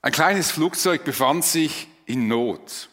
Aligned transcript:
Ein 0.00 0.12
kleines 0.12 0.50
Flugzeug 0.50 1.04
befand 1.04 1.44
sich 1.44 1.88
in 2.06 2.28
Not. 2.28 2.88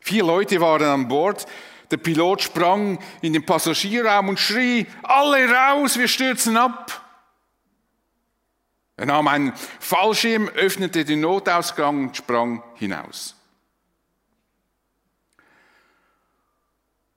Vier 0.00 0.24
Leute 0.24 0.60
waren 0.60 0.88
an 0.88 1.08
Bord. 1.08 1.46
Der 1.90 1.98
Pilot 1.98 2.42
sprang 2.42 2.98
in 3.22 3.32
den 3.32 3.46
Passagierraum 3.46 4.28
und 4.28 4.40
schrie, 4.40 4.86
alle 5.02 5.48
raus, 5.48 5.98
wir 5.98 6.08
stürzen 6.08 6.56
ab. 6.56 7.02
Er 8.96 9.06
nahm 9.06 9.28
einen 9.28 9.52
Fallschirm, 9.78 10.48
öffnete 10.48 11.04
den 11.04 11.20
Notausgang 11.20 12.08
und 12.08 12.16
sprang 12.16 12.62
hinaus. 12.74 13.36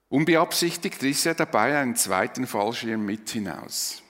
Unbeabsichtigt 0.09 1.01
riss 1.03 1.25
er 1.25 1.35
dabei 1.35 1.79
einen 1.79 1.95
zweiten 1.95 2.47
Fallschirm 2.47 3.05
mit 3.05 3.29
hinaus. 3.29 4.03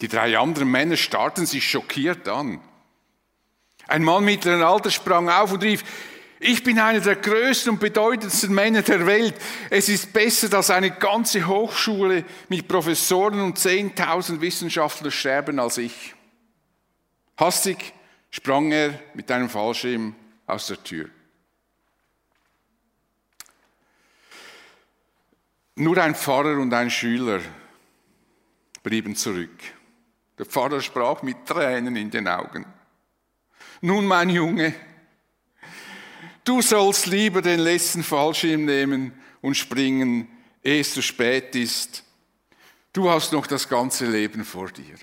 Die 0.00 0.08
drei 0.08 0.38
anderen 0.38 0.70
Männer 0.70 0.96
starrten 0.96 1.46
sich 1.46 1.68
schockiert 1.68 2.28
an. 2.28 2.60
Ein 3.88 4.04
Mann 4.04 4.24
mittleren 4.24 4.62
Alters 4.62 4.94
sprang 4.94 5.28
auf 5.30 5.50
und 5.52 5.62
rief, 5.64 5.82
ich 6.40 6.62
bin 6.62 6.78
einer 6.78 7.00
der 7.00 7.16
größten 7.16 7.72
und 7.72 7.80
bedeutendsten 7.80 8.54
Männer 8.54 8.82
der 8.82 9.06
Welt. 9.06 9.34
Es 9.70 9.88
ist 9.88 10.12
besser, 10.12 10.48
dass 10.48 10.70
eine 10.70 10.92
ganze 10.92 11.48
Hochschule 11.48 12.24
mit 12.48 12.68
Professoren 12.68 13.40
und 13.40 13.58
10.000 13.58 14.40
Wissenschaftlern 14.40 15.10
sterben 15.10 15.58
als 15.58 15.78
ich. 15.78 16.14
Hastig 17.36 17.92
sprang 18.30 18.70
er 18.70 19.00
mit 19.14 19.30
einem 19.32 19.48
Fallschirm 19.48 20.14
aus 20.46 20.68
der 20.68 20.82
Tür. 20.84 21.08
Nur 25.76 25.96
ein 25.98 26.14
Pfarrer 26.14 26.58
und 26.58 26.74
ein 26.74 26.90
Schüler 26.90 27.40
blieben 28.82 29.16
zurück. 29.16 29.58
Der 30.36 30.46
Pfarrer 30.46 30.80
sprach 30.80 31.22
mit 31.22 31.46
Tränen 31.46 31.96
in 31.96 32.10
den 32.10 32.28
Augen. 32.28 32.66
Nun, 33.80 34.06
mein 34.06 34.30
Junge, 34.30 34.74
du 36.44 36.60
sollst 36.62 37.06
lieber 37.06 37.42
den 37.42 37.60
letzten 37.60 38.02
Fallschirm 38.02 38.64
nehmen 38.64 39.12
und 39.40 39.56
springen, 39.56 40.28
ehe 40.64 40.80
es 40.80 40.94
zu 40.94 41.02
spät 41.02 41.54
ist. 41.54 42.02
Du 42.92 43.08
hast 43.08 43.32
noch 43.32 43.46
das 43.46 43.68
ganze 43.68 44.06
Leben 44.06 44.44
vor 44.44 44.68
dir. 44.70 44.96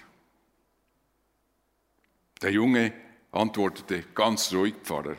Der 2.42 2.52
Junge 2.52 2.92
antwortete 3.32 4.04
ganz 4.14 4.52
ruhig, 4.52 4.76
Pfarrer. 4.84 5.16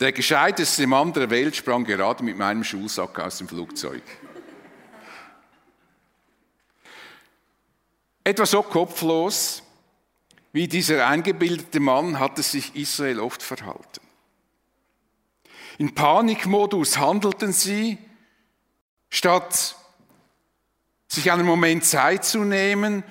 Der 0.00 0.10
gescheiteste 0.10 0.86
Mann 0.88 1.12
der 1.12 1.30
Welt 1.30 1.54
sprang 1.54 1.84
gerade 1.84 2.24
mit 2.24 2.36
meinem 2.36 2.64
Schulsack 2.64 3.20
aus 3.20 3.38
dem 3.38 3.46
Flugzeug. 3.46 4.02
Etwa 8.24 8.46
so 8.46 8.62
kopflos 8.62 9.62
wie 10.52 10.68
dieser 10.68 11.06
eingebildete 11.06 11.80
Mann 11.80 12.18
hatte 12.18 12.42
sich 12.42 12.76
Israel 12.76 13.20
oft 13.20 13.42
verhalten. 13.42 14.00
In 15.78 15.94
Panikmodus 15.94 16.98
handelten 16.98 17.52
sie, 17.52 17.98
statt 19.08 19.76
sich 21.08 21.30
einen 21.32 21.46
Moment 21.46 21.84
Zeit 21.84 22.24
zu 22.24 22.44
nehmen, 22.44 23.02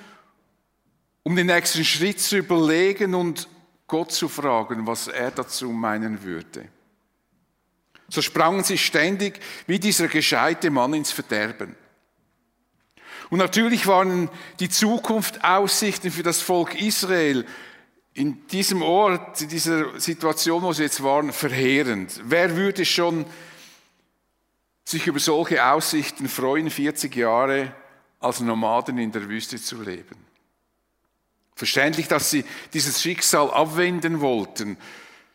um 1.23 1.35
den 1.35 1.47
nächsten 1.47 1.83
Schritt 1.83 2.19
zu 2.19 2.37
überlegen 2.37 3.13
und 3.15 3.47
Gott 3.87 4.11
zu 4.11 4.29
fragen, 4.29 4.87
was 4.87 5.07
er 5.07 5.31
dazu 5.31 5.71
meinen 5.71 6.23
würde. 6.23 6.67
So 8.09 8.21
sprangen 8.21 8.63
sie 8.63 8.77
ständig 8.77 9.39
wie 9.67 9.79
dieser 9.79 10.07
gescheite 10.07 10.69
Mann 10.69 10.93
ins 10.93 11.11
Verderben. 11.11 11.75
Und 13.31 13.37
natürlich 13.37 13.87
waren 13.87 14.29
die 14.59 14.67
Zukunftsaussichten 14.67 16.11
für 16.11 16.21
das 16.21 16.41
Volk 16.41 16.75
Israel 16.75 17.45
in 18.13 18.45
diesem 18.47 18.81
Ort, 18.81 19.39
in 19.39 19.47
dieser 19.47 19.97
Situation, 20.01 20.61
wo 20.63 20.73
sie 20.73 20.83
jetzt 20.83 21.01
waren, 21.01 21.31
verheerend. 21.31 22.19
Wer 22.25 22.57
würde 22.57 22.83
schon 22.83 23.25
sich 24.83 25.07
über 25.07 25.19
solche 25.19 25.65
Aussichten 25.65 26.27
freuen, 26.27 26.69
40 26.69 27.15
Jahre 27.15 27.73
als 28.19 28.41
Nomaden 28.41 28.97
in 28.97 29.13
der 29.13 29.29
Wüste 29.29 29.61
zu 29.61 29.81
leben? 29.81 30.17
Verständlich, 31.55 32.09
dass 32.09 32.31
sie 32.31 32.43
dieses 32.73 33.01
Schicksal 33.01 33.49
abwenden 33.49 34.19
wollten, 34.19 34.75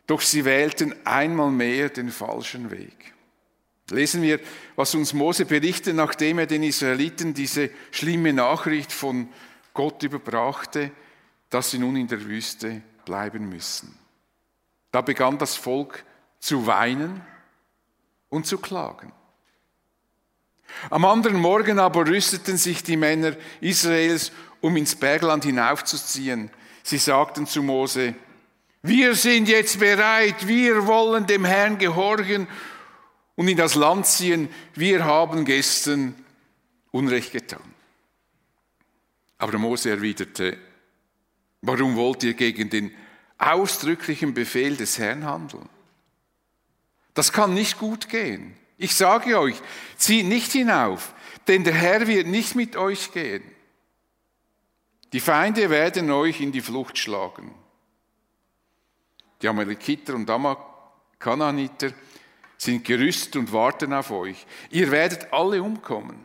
doch 0.07 0.21
sie 0.21 0.45
wählten 0.45 0.95
einmal 1.07 1.51
mehr 1.51 1.89
den 1.89 2.11
falschen 2.11 2.71
Weg. 2.71 3.16
Lesen 3.91 4.23
wir, 4.23 4.41
was 4.75 4.95
uns 4.95 5.13
Mose 5.13 5.45
berichtet, 5.45 5.95
nachdem 5.95 6.41
er 6.41 6.47
den 6.47 6.65
Israeliten 6.65 7.35
diese 7.35 7.71
schlimme 7.93 8.33
Nachricht 8.33 8.93
von 8.93 9.29
Gott 9.75 10.03
überbrachte, 10.03 10.91
dass 11.51 11.71
sie 11.71 11.79
nun 11.79 11.97
in 11.97 12.09
der 12.09 12.25
Wüste 12.25 12.83
bleiben 13.05 13.49
müssen. 13.49 13.97
Da 14.91 15.03
begann 15.03 15.39
das 15.39 15.55
Volk 15.55 16.05
zu 16.41 16.67
weinen 16.67 17.21
und 18.29 18.47
zu 18.47 18.59
klagen. 18.59 19.13
Am 20.91 21.05
anderen 21.05 21.37
Morgen 21.37 21.79
aber 21.79 22.07
rüsteten 22.07 22.57
sich 22.57 22.83
die 22.83 22.97
Männer 22.97 23.37
Israels, 23.61 24.33
um 24.61 24.77
ins 24.77 24.97
Bergland 24.97 25.45
hinaufzuziehen. 25.45 26.51
Sie 26.83 26.99
sagten 26.99 27.47
zu 27.47 27.63
Mose, 27.63 28.15
wir 28.83 29.15
sind 29.15 29.49
jetzt 29.49 29.79
bereit, 29.79 30.47
wir 30.47 30.87
wollen 30.87 31.27
dem 31.27 31.45
Herrn 31.45 31.79
gehorchen 31.79 32.49
und 33.37 33.49
in 33.49 33.57
das 33.57 33.75
Land 33.75 34.07
ziehen, 34.07 34.49
wir 34.75 35.05
haben 35.05 35.45
gestern 35.45 36.15
Unrecht 36.91 37.33
getan. 37.33 37.75
Aber 39.39 39.59
Mose 39.59 39.91
erwiderte, 39.91 40.59
warum 41.61 41.97
wollt 41.97 42.23
ihr 42.25 42.35
gegen 42.35 42.71
den 42.71 42.91
ausdrücklichen 43.39 44.33
Befehl 44.33 44.77
des 44.77 44.99
Herrn 44.99 45.25
handeln? 45.25 45.69
Das 47.13 47.33
kann 47.33 47.55
nicht 47.55 47.79
gut 47.79 48.09
gehen. 48.09 48.57
Ich 48.79 48.95
sage 48.95 49.39
euch, 49.39 49.61
zieht 49.97 50.27
nicht 50.27 50.53
hinauf, 50.53 51.15
denn 51.47 51.65
der 51.65 51.75
Herr 51.75 52.07
wird 52.07 52.27
nicht 52.27 52.55
mit 52.55 52.77
euch 52.77 53.13
gehen. 53.13 53.43
Die 55.13 55.21
Feinde 55.21 55.71
werden 55.71 56.11
euch 56.11 56.41
in 56.41 56.53
die 56.53 56.61
Flucht 56.61 56.99
schlagen. 56.99 57.55
Die 59.41 59.49
Amalekiter 59.49 60.15
und 60.15 60.31
Kananiter 61.19 61.93
sind 62.57 62.85
gerüstet 62.85 63.37
und 63.37 63.53
warten 63.53 63.93
auf 63.93 64.11
euch. 64.11 64.47
Ihr 64.71 64.91
werdet 64.91 65.33
alle 65.33 65.63
umkommen. 65.63 66.25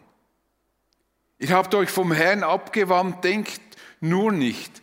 Ihr 1.39 1.49
habt 1.49 1.73
euch 1.73 1.89
vom 1.89 2.11
Herrn 2.11 2.43
abgewandt, 2.43 3.23
denkt 3.23 3.61
nur 3.99 4.31
nicht, 4.31 4.81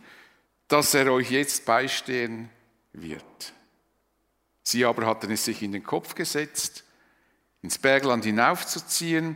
dass 0.67 0.93
er 0.93 1.11
euch 1.11 1.31
jetzt 1.31 1.65
beistehen 1.65 2.49
wird. 2.93 3.53
Sie 4.63 4.85
aber 4.85 5.05
hatten 5.05 5.31
es 5.31 5.45
sich 5.45 5.63
in 5.63 5.71
den 5.71 5.83
Kopf 5.83 6.15
gesetzt, 6.15 6.83
ins 7.61 7.77
Bergland 7.77 8.25
hinaufzuziehen. 8.25 9.35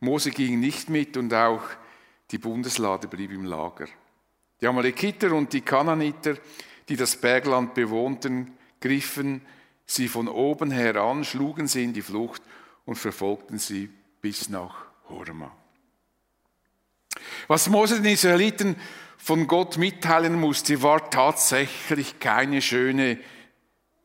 Mose 0.00 0.30
ging 0.30 0.58
nicht 0.58 0.90
mit 0.90 1.16
und 1.16 1.32
auch 1.32 1.62
die 2.30 2.38
Bundeslade 2.38 3.06
blieb 3.06 3.30
im 3.30 3.44
Lager. 3.44 3.86
Die 4.60 4.66
Amalekiter 4.66 5.32
und 5.32 5.52
die 5.52 5.60
Kananiter, 5.60 6.36
die 6.88 6.96
das 6.96 7.16
Bergland 7.16 7.74
bewohnten, 7.74 8.56
griffen 8.80 9.42
sie 9.86 10.08
von 10.08 10.28
oben 10.28 10.70
her 10.70 10.96
an, 10.96 11.24
schlugen 11.24 11.68
sie 11.68 11.84
in 11.84 11.92
die 11.92 12.02
Flucht 12.02 12.42
und 12.84 12.96
verfolgten 12.96 13.58
sie 13.58 13.88
bis 14.20 14.48
nach 14.48 14.74
Horma. 15.08 15.52
Was 17.48 17.68
Mose 17.68 18.00
den 18.00 18.12
Israeliten 18.12 18.76
von 19.16 19.46
Gott 19.46 19.78
mitteilen 19.78 20.38
musste, 20.38 20.82
war 20.82 21.10
tatsächlich 21.10 22.18
keine 22.18 22.60
schöne 22.60 23.18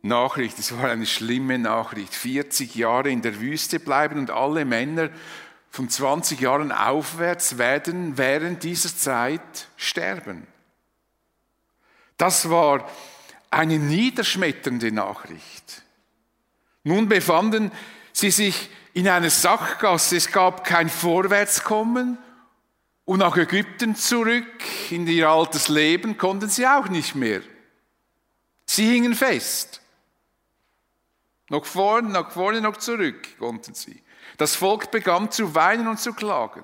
Nachricht. 0.02 0.58
Es 0.60 0.78
war 0.78 0.90
eine 0.90 1.06
schlimme 1.06 1.60
Nachricht. 1.60 2.14
40 2.14 2.76
Jahre 2.76 3.10
in 3.10 3.22
der 3.22 3.40
Wüste 3.40 3.80
bleiben 3.80 4.20
und 4.20 4.32
alle 4.32 4.66
Männer 4.66 5.10
von 5.70 5.90
20 5.90 6.40
Jahren 6.40 6.72
aufwärts 6.72 7.58
werden 7.58 8.18
während 8.18 8.64
dieser 8.64 8.96
Zeit 8.96 9.68
sterben. 9.78 10.48
Das 12.18 12.50
war 12.50 12.90
eine 13.52 13.78
niederschmetternde 13.78 14.92
Nachricht. 14.92 15.84
Nun 16.84 17.08
befanden 17.08 17.72
sie 18.14 18.32
sich 18.32 18.70
in 18.94 19.08
einer 19.08 19.30
Sackgasse. 19.30 20.16
Es 20.18 20.32
gab 20.32 20.64
kein 20.64 20.90
Vorwärtskommen 20.90 22.18
und 23.06 23.20
nach 23.20 23.38
Ägypten 23.38 23.96
zurück 23.96 24.46
in 24.90 25.06
ihr 25.06 25.30
altes 25.30 25.68
Leben 25.68 26.18
konnten 26.18 26.50
sie 26.50 26.66
auch 26.66 26.88
nicht 26.88 27.14
mehr. 27.14 27.42
Sie 28.66 28.90
hingen 28.90 29.16
fest. 29.16 29.82
Nach 31.50 31.66
vorne, 31.66 32.10
nach 32.10 32.32
vorne, 32.32 32.62
noch 32.62 32.78
zurück 32.78 33.38
konnten 33.38 33.74
sie. 33.74 34.02
Das 34.38 34.56
Volk 34.56 34.92
begann 34.92 35.30
zu 35.30 35.54
weinen 35.54 35.90
und 35.90 36.00
zu 36.00 36.14
klagen. 36.14 36.64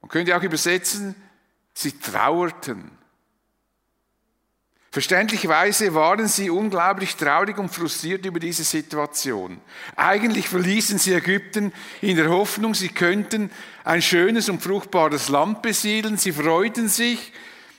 Man 0.00 0.08
könnte 0.08 0.36
auch 0.36 0.42
übersetzen, 0.42 1.14
sie 1.72 1.92
trauerten. 1.92 2.90
Verständlicherweise 4.92 5.94
waren 5.94 6.26
sie 6.26 6.50
unglaublich 6.50 7.14
traurig 7.14 7.58
und 7.58 7.68
frustriert 7.68 8.26
über 8.26 8.40
diese 8.40 8.64
Situation. 8.64 9.60
Eigentlich 9.94 10.48
verließen 10.48 10.98
sie 10.98 11.14
Ägypten 11.14 11.72
in 12.00 12.16
der 12.16 12.28
Hoffnung, 12.28 12.74
sie 12.74 12.88
könnten 12.88 13.52
ein 13.84 14.02
schönes 14.02 14.48
und 14.48 14.60
fruchtbares 14.60 15.28
Land 15.28 15.62
besiedeln. 15.62 16.16
Sie 16.16 16.32
freuten 16.32 16.88
sich, 16.88 17.32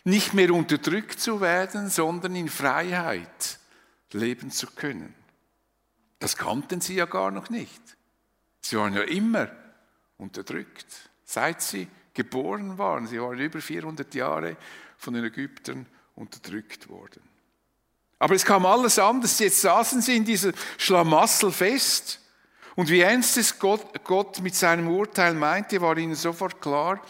nicht 0.06 0.34
mehr 0.34 0.52
unterdrückt 0.54 1.20
zu 1.20 1.42
werden, 1.42 1.90
sondern 1.90 2.34
in 2.34 2.48
Freiheit 2.48 3.60
leben 4.14 4.50
zu 4.50 4.68
können. 4.68 5.14
Das 6.20 6.38
kannten 6.38 6.80
sie 6.80 6.96
ja 6.96 7.06
gar 7.06 7.30
noch 7.32 7.50
nicht. 7.50 7.82
Sie 8.62 8.78
waren 8.78 8.94
ja 8.94 9.02
immer 9.02 9.50
unterdrückt, 10.18 10.88
seit 11.26 11.62
sie 11.62 11.88
geboren 12.14 12.78
waren. 12.78 13.06
Sie 13.06 13.22
waren 13.22 13.38
über 13.38 13.60
400 13.60 14.14
Jahre 14.16 14.56
von 14.98 15.14
den 15.14 15.26
Ägyptern 15.26 15.86
unterdrückt 16.16 16.90
worden. 16.90 17.22
Aber 18.20 18.36
es 18.36 18.46
kam 18.46 18.66
alles 18.66 19.00
anders. 19.00 19.40
Jetzt 19.40 19.62
saßen 19.62 20.02
sie 20.02 20.18
in 20.18 20.26
dieser 20.26 20.52
Schlamassel 20.78 21.52
fest. 21.52 22.20
Und 22.76 22.90
wie 22.90 23.02
ernst 23.02 23.38
es 23.38 23.58
Gott, 23.58 24.04
Gott 24.04 24.42
mit 24.42 24.56
seinem 24.56 24.88
Urteil 24.88 25.34
meinte, 25.34 25.82
war 25.82 25.98
ihnen 25.98 26.16
sofort 26.16 26.62
klar, 26.62 27.02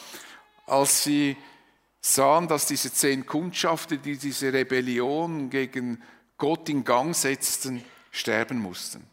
als 0.65 1.03
sie 1.03 1.35
sahen, 1.99 2.47
dass 2.47 2.65
diese 2.65 2.91
zehn 2.91 3.25
Kundschafter, 3.25 3.97
die 3.97 4.17
diese 4.17 4.51
Rebellion 4.51 5.49
gegen 5.49 6.01
Gott 6.37 6.69
in 6.69 6.83
Gang 6.83 7.15
setzten, 7.15 7.83
sterben 8.09 8.59
mussten. 8.59 9.05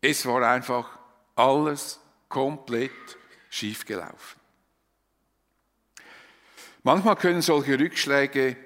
Es 0.00 0.24
war 0.24 0.42
einfach 0.48 0.98
alles 1.34 2.00
komplett 2.28 2.92
schiefgelaufen. 3.50 4.38
Manchmal 6.82 7.16
können 7.16 7.42
solche 7.42 7.78
Rückschläge 7.78 8.56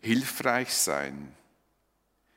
hilfreich 0.00 0.72
sein. 0.72 1.34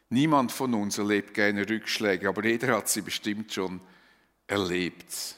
Niemand 0.10 0.52
von 0.52 0.74
uns 0.74 0.98
erlebt 0.98 1.34
gerne 1.34 1.68
Rückschläge, 1.68 2.30
aber 2.30 2.46
jeder 2.46 2.78
hat 2.78 2.90
sie 2.90 3.02
bestimmt 3.02 3.54
schon 3.54 3.82
erlebt. 4.48 5.38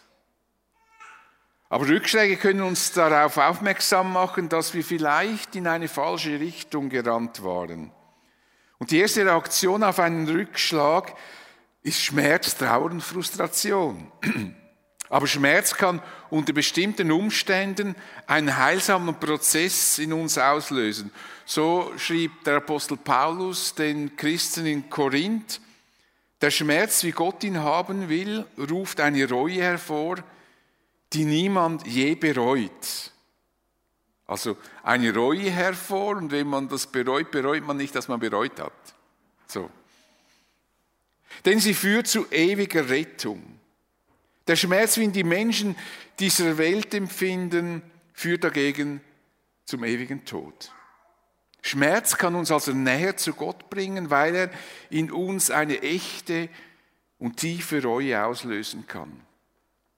Aber 1.70 1.88
Rückschläge 1.88 2.38
können 2.38 2.62
uns 2.62 2.92
darauf 2.92 3.38
aufmerksam 3.38 4.14
machen, 4.14 4.50
dass 4.50 4.74
wir 4.74 4.84
vielleicht 4.84 5.56
in 5.56 5.68
eine 5.68 5.88
falsche 5.88 6.40
Richtung 6.40 6.90
gerannt 6.90 7.44
waren. 7.44 7.92
Und 8.78 8.92
die 8.92 9.00
erste 9.00 9.26
Reaktion 9.26 9.84
auf 9.84 10.00
einen 10.00 10.28
Rückschlag 10.28 11.16
ist 11.82 12.02
Schmerz, 12.02 12.58
Trauer 12.58 12.92
und 12.92 13.02
Frustration. 13.02 14.12
Aber 15.10 15.28
Schmerz 15.28 15.76
kann 15.76 16.02
unter 16.30 16.54
bestimmten 16.54 17.12
Umständen 17.12 17.96
einen 18.28 18.58
heilsamen 18.58 19.20
Prozess 19.20 20.00
in 20.00 20.14
uns 20.14 20.38
auslösen. 20.38 21.12
So 21.46 21.92
schrieb 21.98 22.44
der 22.44 22.58
Apostel 22.58 22.98
Paulus 22.98 23.76
den 23.76 24.16
Christen 24.16 24.66
in 24.66 24.90
Korinth, 24.90 25.62
der 26.42 26.52
Schmerz, 26.52 27.04
wie 27.04 27.12
Gott 27.12 27.44
ihn 27.44 27.60
haben 27.60 28.10
will, 28.10 28.46
ruft 28.70 29.00
eine 29.00 29.28
Reue 29.30 29.62
hervor, 29.62 30.18
die 31.14 31.26
niemand 31.26 31.88
je 31.88 32.16
bereut. 32.16 33.12
Also 34.28 34.58
eine 34.84 35.14
Reue 35.14 35.50
hervor 35.50 36.18
und 36.18 36.32
wenn 36.32 36.48
man 36.48 36.68
das 36.68 36.88
bereut, 36.88 37.32
bereut 37.32 37.66
man 37.66 37.78
nicht, 37.78 37.96
dass 37.96 38.08
man 38.08 38.20
bereut 38.20 38.60
hat. 38.60 38.74
So. 39.48 39.70
Denn 41.46 41.60
sie 41.60 41.74
führt 41.74 42.08
zu 42.08 42.30
ewiger 42.32 42.90
Rettung. 42.90 43.55
Der 44.48 44.56
Schmerz, 44.56 44.98
wie 44.98 45.04
ihn 45.04 45.12
die 45.12 45.24
Menschen 45.24 45.76
dieser 46.20 46.58
Welt 46.58 46.94
empfinden, 46.94 47.82
führt 48.14 48.44
dagegen 48.44 49.02
zum 49.66 49.84
ewigen 49.84 50.24
Tod. 50.26 50.72
Schmerz 51.62 52.16
kann 52.16 52.36
uns 52.36 52.52
also 52.52 52.74
näher 52.74 53.18
zu 53.18 53.34
Gott 53.34 53.72
bringen, 53.72 54.12
weil 54.12 54.36
er 54.36 54.52
in 54.92 55.12
uns 55.12 55.50
eine 55.50 55.82
echte 55.82 56.48
und 57.18 57.38
tiefe 57.38 57.82
Reue 57.82 58.24
auslösen 58.24 58.86
kann. 58.86 59.20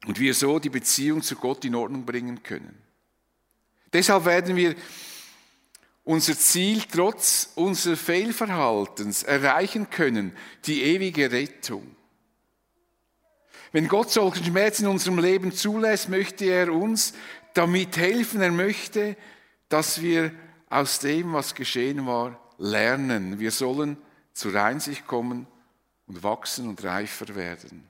Und 0.05 0.19
wir 0.19 0.33
so 0.33 0.59
die 0.59 0.69
Beziehung 0.69 1.21
zu 1.21 1.35
Gott 1.35 1.65
in 1.65 1.75
Ordnung 1.75 2.05
bringen 2.05 2.41
können. 2.41 2.81
Deshalb 3.91 4.23
werden 4.23 4.55
wir 4.55 4.75
unser 6.05 6.37
Ziel 6.37 6.83
trotz 6.89 7.51
unseres 7.55 7.99
Fehlverhaltens 7.99 9.23
erreichen 9.23 9.89
können, 9.89 10.31
die 10.65 10.83
ewige 10.83 11.29
Rettung. 11.33 11.96
Wenn 13.71 13.87
Gott 13.87 14.11
solchen 14.11 14.45
Schmerz 14.45 14.79
in 14.79 14.87
unserem 14.87 15.19
Leben 15.19 15.51
zulässt, 15.51 16.09
möchte 16.09 16.45
er 16.45 16.73
uns 16.73 17.13
damit 17.53 17.97
helfen. 17.97 18.41
Er 18.41 18.51
möchte, 18.51 19.17
dass 19.69 20.01
wir 20.01 20.31
aus 20.69 20.99
dem, 20.99 21.33
was 21.33 21.55
geschehen 21.55 22.05
war, 22.05 22.39
lernen. 22.57 23.39
Wir 23.39 23.51
sollen 23.51 23.97
zur 24.33 24.55
Einsicht 24.55 25.07
kommen 25.07 25.47
und 26.07 26.23
wachsen 26.23 26.69
und 26.69 26.83
reifer 26.83 27.35
werden. 27.35 27.83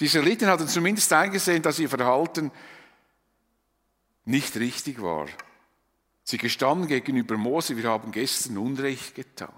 Die 0.00 0.06
Israeliten 0.06 0.48
hatten 0.48 0.68
zumindest 0.68 1.12
eingesehen, 1.12 1.62
dass 1.62 1.78
ihr 1.78 1.88
Verhalten 1.88 2.50
nicht 4.24 4.56
richtig 4.56 5.00
war. 5.00 5.26
Sie 6.24 6.38
gestanden 6.38 6.88
gegenüber 6.88 7.36
Mose, 7.36 7.76
wir 7.76 7.88
haben 7.88 8.10
gestern 8.10 8.58
Unrecht 8.58 9.14
getan. 9.14 9.54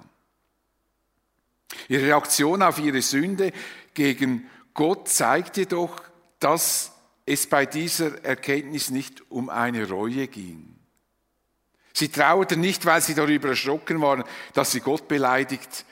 Ihre 1.89 2.07
Reaktion 2.07 2.63
auf 2.63 2.79
ihre 2.79 3.03
Sünde 3.03 3.53
gegen 3.95 4.49
Gott 4.79 5.09
zeigt 5.09 5.57
jedoch, 5.57 6.01
dass 6.39 6.93
es 7.27 7.49
bei 7.49 7.67
dieser 7.67 8.25
Erkenntnis 8.25 8.91
nicht 8.91 9.29
um 9.29 9.49
eine 9.49 9.89
Reue 9.89 10.29
ging. 10.29 10.79
Sie 11.93 12.11
trauerten 12.11 12.61
nicht, 12.61 12.87
weil 12.87 13.01
sie 13.01 13.17
darüber 13.17 13.49
erschrocken 13.49 14.01
waren, 14.01 14.23
dass 14.55 14.71
sie 14.71 14.79
Gott 14.79 15.09
beleidigt 15.09 15.85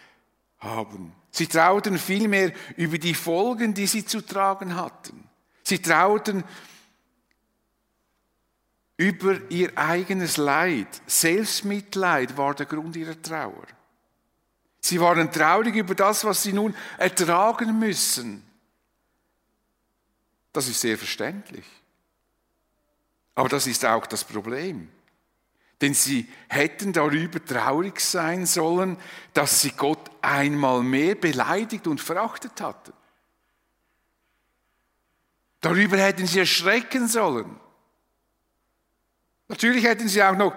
haben. 0.61 1.13
Sie 1.33 1.49
trauerten 1.49 1.99
vielmehr 1.99 2.53
über 2.77 2.97
die 2.99 3.15
Folgen, 3.15 3.75
die 3.75 3.89
sie 3.89 4.07
zu 4.07 4.21
tragen 4.21 4.77
hatten. 4.77 5.29
Sie 5.65 5.81
trauerten 5.81 6.45
über 8.97 9.51
ihr 9.51 9.77
eigenes 9.77 10.37
Leid. 10.37 11.03
Selbstmitleid 11.07 12.37
war 12.37 12.55
der 12.55 12.67
Grund 12.67 12.95
ihrer 12.95 13.21
Trauer. 13.21 13.67
Sie 14.79 15.01
waren 15.01 15.33
traurig 15.33 15.75
über 15.75 15.97
das, 15.97 16.25
was 16.25 16.45
sie 16.45 16.53
nun 16.53 16.73
ertragen 16.99 17.81
müssen. 17.81 18.47
Das 20.57 20.69
ist 20.69 20.81
sehr 20.81 20.97
verständlich. 20.97 21.67
Aber 23.35 23.51
das 23.51 23.67
ist 23.67 23.85
auch 23.85 24.07
das 24.07 24.25
Problem. 24.25 24.89
Denn 25.83 25.93
sie 25.93 26.33
hätten 26.49 26.95
darüber 26.95 27.45
traurig 27.45 28.01
sein 28.01 28.47
sollen, 28.47 28.97
dass 29.35 29.61
sie 29.61 29.73
Gott 29.73 30.11
einmal 30.23 30.83
mehr 30.83 31.15
beleidigt 31.15 31.87
und 31.87 32.01
verachtet 32.01 32.59
hatten. 32.63 32.95
Darüber 35.61 35.99
hätten 35.99 36.27
sie 36.27 36.39
erschrecken 36.39 37.07
sollen. 37.07 37.61
Natürlich 39.49 39.85
hätten 39.85 40.09
sie 40.09 40.23
auch 40.23 40.39
noch 40.39 40.55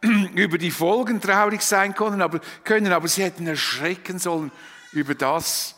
über 0.34 0.56
die 0.56 0.70
Folgen 0.70 1.20
traurig 1.20 1.60
sein 1.60 1.94
können, 1.94 2.22
aber, 2.22 2.40
können, 2.64 2.90
aber 2.90 3.06
sie 3.06 3.22
hätten 3.22 3.46
erschrecken 3.46 4.18
sollen 4.18 4.50
über 4.92 5.14
das, 5.14 5.76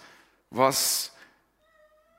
was 0.51 1.11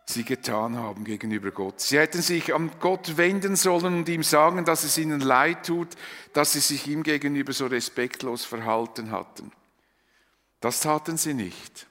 sie 0.06 0.24
getan 0.24 0.78
haben 0.78 1.04
gegenüber 1.04 1.52
Gott. 1.52 1.82
Sie 1.82 1.98
hätten 1.98 2.22
sich 2.22 2.54
an 2.54 2.72
Gott 2.80 3.18
wenden 3.18 3.56
sollen 3.56 3.98
und 3.98 4.10
ihm 4.10 4.24
sagen, 4.24 4.64
dass 4.66 4.84
es 4.84 4.98
ihnen 4.98 5.20
leid 5.20 5.66
tut, 5.66 5.90
dass 6.34 6.54
sie 6.54 6.60
sich 6.60 6.88
ihm 6.88 7.04
gegenüber 7.04 7.54
so 7.54 7.66
respektlos 7.66 8.46
verhalten 8.46 9.12
hatten. 9.12 9.52
Das 10.60 10.82
taten 10.82 11.18
sie 11.18 11.34
nicht. 11.34 11.88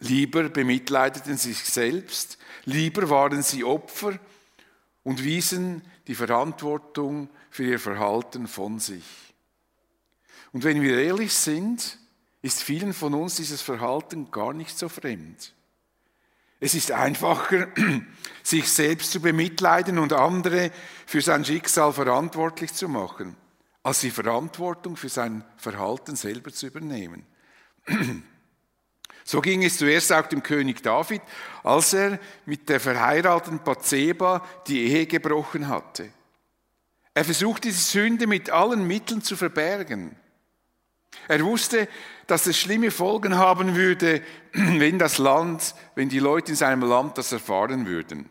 Lieber 0.00 0.48
bemitleideten 0.48 1.36
sie 1.36 1.52
sich 1.52 1.68
selbst, 1.68 2.38
lieber 2.64 3.10
waren 3.10 3.42
sie 3.42 3.64
Opfer 3.64 4.18
und 5.02 5.24
wiesen 5.24 5.82
die 6.06 6.14
Verantwortung 6.14 7.28
für 7.50 7.64
ihr 7.64 7.80
Verhalten 7.80 8.46
von 8.46 8.78
sich. 8.78 9.04
Und 10.52 10.62
wenn 10.62 10.82
wir 10.82 10.98
ehrlich 10.98 11.34
sind, 11.34 11.98
ist 12.42 12.62
vielen 12.62 12.94
von 12.94 13.14
uns 13.14 13.36
dieses 13.36 13.60
Verhalten 13.60 14.30
gar 14.30 14.52
nicht 14.52 14.78
so 14.78 14.88
fremd. 14.88 15.52
Es 16.60 16.74
ist 16.74 16.90
einfacher, 16.90 17.68
sich 18.42 18.68
selbst 18.70 19.12
zu 19.12 19.20
bemitleiden 19.20 19.98
und 19.98 20.12
andere 20.12 20.70
für 21.06 21.20
sein 21.20 21.44
Schicksal 21.44 21.92
verantwortlich 21.92 22.72
zu 22.74 22.88
machen, 22.88 23.36
als 23.82 24.00
die 24.00 24.10
Verantwortung 24.10 24.96
für 24.96 25.08
sein 25.08 25.44
Verhalten 25.56 26.16
selber 26.16 26.52
zu 26.52 26.66
übernehmen. 26.66 27.26
So 29.24 29.42
ging 29.42 29.62
es 29.62 29.76
zuerst 29.76 30.10
auch 30.10 30.26
dem 30.26 30.42
König 30.42 30.82
David, 30.82 31.20
als 31.62 31.92
er 31.92 32.18
mit 32.46 32.66
der 32.70 32.80
verheirateten 32.80 33.62
Bathseba 33.62 34.42
die 34.66 34.86
Ehe 34.86 35.04
gebrochen 35.06 35.68
hatte. 35.68 36.10
Er 37.12 37.26
versuchte 37.26 37.68
die 37.68 37.74
Sünde 37.74 38.26
mit 38.26 38.48
allen 38.48 38.86
Mitteln 38.86 39.20
zu 39.20 39.36
verbergen. 39.36 40.16
Er 41.26 41.44
wusste, 41.44 41.88
dass 42.26 42.46
es 42.46 42.58
schlimme 42.58 42.90
Folgen 42.90 43.36
haben 43.36 43.74
würde, 43.74 44.22
wenn 44.52 44.98
das 44.98 45.18
Land, 45.18 45.74
wenn 45.94 46.08
die 46.08 46.18
Leute 46.18 46.52
in 46.52 46.56
seinem 46.56 46.82
Land 46.82 47.18
das 47.18 47.32
erfahren 47.32 47.86
würden. 47.86 48.28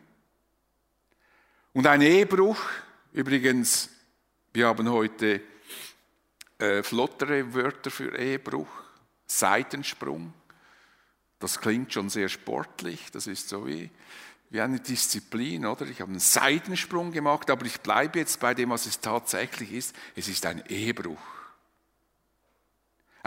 Und 1.73 1.87
ein 1.87 2.01
Ehebruch, 2.01 2.59
übrigens, 3.13 3.89
wir 4.53 4.67
haben 4.67 4.89
heute 4.89 5.41
äh, 6.57 6.81
flottere 6.81 7.53
Wörter 7.53 7.91
für 7.91 8.17
Ehebruch, 8.17 8.69
Seitensprung. 9.27 10.33
Das 11.39 11.59
klingt 11.59 11.93
schon 11.93 12.09
sehr 12.09 12.29
sportlich, 12.29 13.11
das 13.11 13.27
ist 13.27 13.49
so 13.49 13.67
wie 13.67 13.91
wie 14.49 14.61
eine 14.61 14.79
Disziplin, 14.79 15.65
oder? 15.65 15.85
Ich 15.87 16.01
habe 16.01 16.11
einen 16.11 16.19
Seitensprung 16.19 17.11
gemacht, 17.11 17.49
aber 17.49 17.65
ich 17.65 17.81
bleibe 17.81 18.19
jetzt 18.19 18.39
bei 18.39 18.53
dem, 18.53 18.69
was 18.69 18.85
es 18.85 19.01
tatsächlich 19.01 19.73
ist. 19.73 19.95
Es 20.15 20.27
ist 20.27 20.45
ein 20.45 20.63
Ehebruch. 20.67 21.19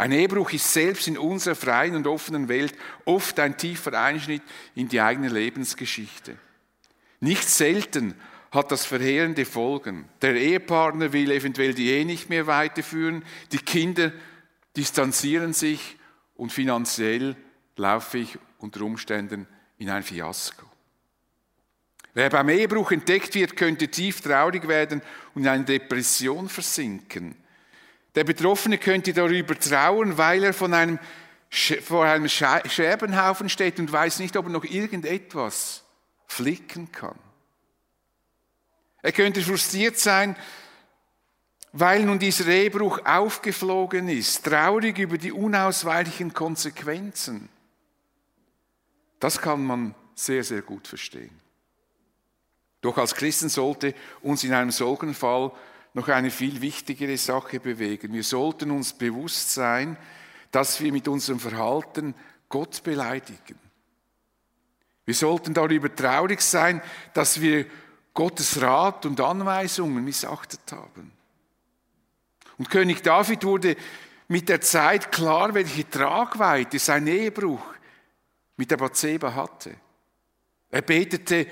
Ein 0.01 0.13
Ehebruch 0.13 0.51
ist 0.53 0.73
selbst 0.73 1.09
in 1.09 1.19
unserer 1.19 1.55
freien 1.55 1.95
und 1.95 2.07
offenen 2.07 2.49
Welt 2.49 2.75
oft 3.05 3.39
ein 3.39 3.59
tiefer 3.59 4.01
Einschnitt 4.01 4.41
in 4.75 4.89
die 4.89 4.99
eigene 4.99 5.29
Lebensgeschichte. 5.29 6.39
Nicht 7.21 7.47
selten 7.47 8.15
hat 8.51 8.73
das 8.73 8.87
verheerende 8.87 9.45
Folgen. 9.45 10.09
Der 10.23 10.37
Ehepartner 10.37 11.13
will 11.13 11.31
eventuell 11.31 11.75
die 11.75 11.91
Ehe 11.91 12.07
nicht 12.07 12.31
mehr 12.31 12.47
weiterführen, 12.47 13.23
die 13.53 13.59
Kinder 13.59 14.11
distanzieren 14.75 15.53
sich 15.53 15.99
und 16.35 16.51
finanziell 16.51 17.37
laufe 17.77 18.17
ich 18.17 18.39
unter 18.57 18.81
Umständen 18.81 19.47
in 19.77 19.91
ein 19.91 20.03
Fiasko. 20.03 20.65
Wer 22.15 22.31
beim 22.31 22.49
Ehebruch 22.49 22.93
entdeckt 22.93 23.35
wird, 23.35 23.55
könnte 23.55 23.89
tief 23.89 24.23
traurig 24.23 24.67
werden 24.67 25.03
und 25.35 25.43
in 25.43 25.49
eine 25.49 25.65
Depression 25.65 26.49
versinken. 26.49 27.37
Der 28.15 28.25
Betroffene 28.25 28.79
könnte 28.79 29.13
darüber 29.13 29.59
trauern, 29.59 30.19
weil 30.19 30.45
er 30.45 30.53
von 30.53 30.75
einem, 30.75 30.99
vor 31.83 32.05
einem 32.05 32.29
Scherbenhaufen 32.29 33.49
steht 33.49 33.79
und 33.79 33.93
weiß 33.93 34.19
nicht, 34.19 34.37
ob 34.37 34.47
er 34.47 34.51
noch 34.51 34.65
irgendetwas 34.65 35.85
flicken 36.27 36.91
kann. 36.93 37.19
Er 39.03 39.13
könnte 39.13 39.41
frustriert 39.41 39.99
sein, 39.99 40.37
weil 41.73 42.05
nun 42.05 42.19
dieser 42.19 42.47
Ehebruch 42.49 43.05
aufgeflogen 43.05 44.09
ist, 44.09 44.45
traurig 44.45 44.99
über 44.99 45.19
die 45.19 45.33
unausweichlichen 45.33 46.33
Konsequenzen. 46.35 47.49
Das 49.21 49.41
kann 49.41 49.65
man 49.65 49.95
sehr, 50.15 50.43
sehr 50.43 50.63
gut 50.63 50.89
verstehen. 50.89 51.39
Doch 52.81 52.97
als 52.99 53.15
Christen 53.15 53.49
sollte 53.49 53.95
uns 54.23 54.43
in 54.43 54.53
einem 54.53 54.71
solchen 54.71 55.15
Fall 55.15 55.53
noch 55.95 56.09
eine 56.09 56.31
viel 56.31 56.61
wichtigere 56.61 57.17
Sache 57.17 57.61
bewegen. 57.61 58.13
Wir 58.13 58.23
sollten 58.23 58.71
uns 58.71 58.93
bewusst 58.93 59.53
sein, 59.53 59.97
dass 60.51 60.81
wir 60.81 60.93
mit 60.93 61.09
unserem 61.09 61.41
Verhalten 61.41 62.15
Gott 62.49 62.83
beleidigen. 62.83 63.59
Wir 65.05 65.15
sollten 65.15 65.55
darüber 65.55 65.95
traurig 65.95 66.41
sein, 66.41 66.83
dass 67.15 67.41
wir 67.41 67.67
Gottes 68.15 68.61
Rat 68.61 69.07
und 69.07 69.21
Anweisungen 69.21 70.05
missachtet 70.05 70.61
haben. 70.73 71.13
Und 72.59 72.71
König 72.71 73.03
David 73.03 73.45
wurde 73.45 73.77
mit 74.29 74.49
der 74.49 74.61
Zeit 74.61 75.11
klar, 75.11 75.55
welche 75.55 75.89
Tragweite 75.89 76.79
sein 76.79 77.07
Ehebruch 77.07 77.63
mit 78.57 78.71
der 78.71 78.77
Bathseba 78.77 79.35
hatte. 79.35 79.75
Er 80.71 80.83
betete, 80.83 81.47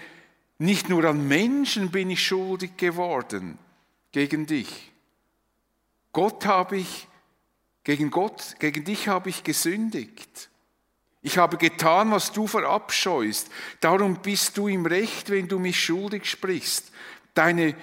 nicht 0.59 0.88
nur 0.88 1.04
an 1.04 1.26
Menschen 1.26 1.90
bin 1.90 2.11
ich 2.11 2.25
schuldig 2.25 2.76
geworden 2.76 3.59
gegen 4.12 4.47
dich. 4.47 4.93
Gott 6.12 6.47
habe 6.47 6.79
ich, 6.79 7.07
gegen 7.85 8.11
Gott, 8.11 8.57
gegen 8.59 8.85
dich 8.85 9.09
habe 9.09 9.29
ich 9.29 9.45
gesündigt. 9.45 10.50
Ich 11.21 11.38
habe 11.38 11.57
getan, 11.57 12.11
was 12.11 12.33
du 12.33 12.47
verabscheust. 12.47 13.50
Darum 13.81 14.23
bist 14.23 14.57
du 14.57 14.69
im 14.69 14.87
Recht, 14.87 15.31
wenn 15.31 15.49
du 15.49 15.59
mich 15.59 15.83
schuldig 15.83 16.27
sprichst. 16.27 16.93
Deine, 17.35 17.75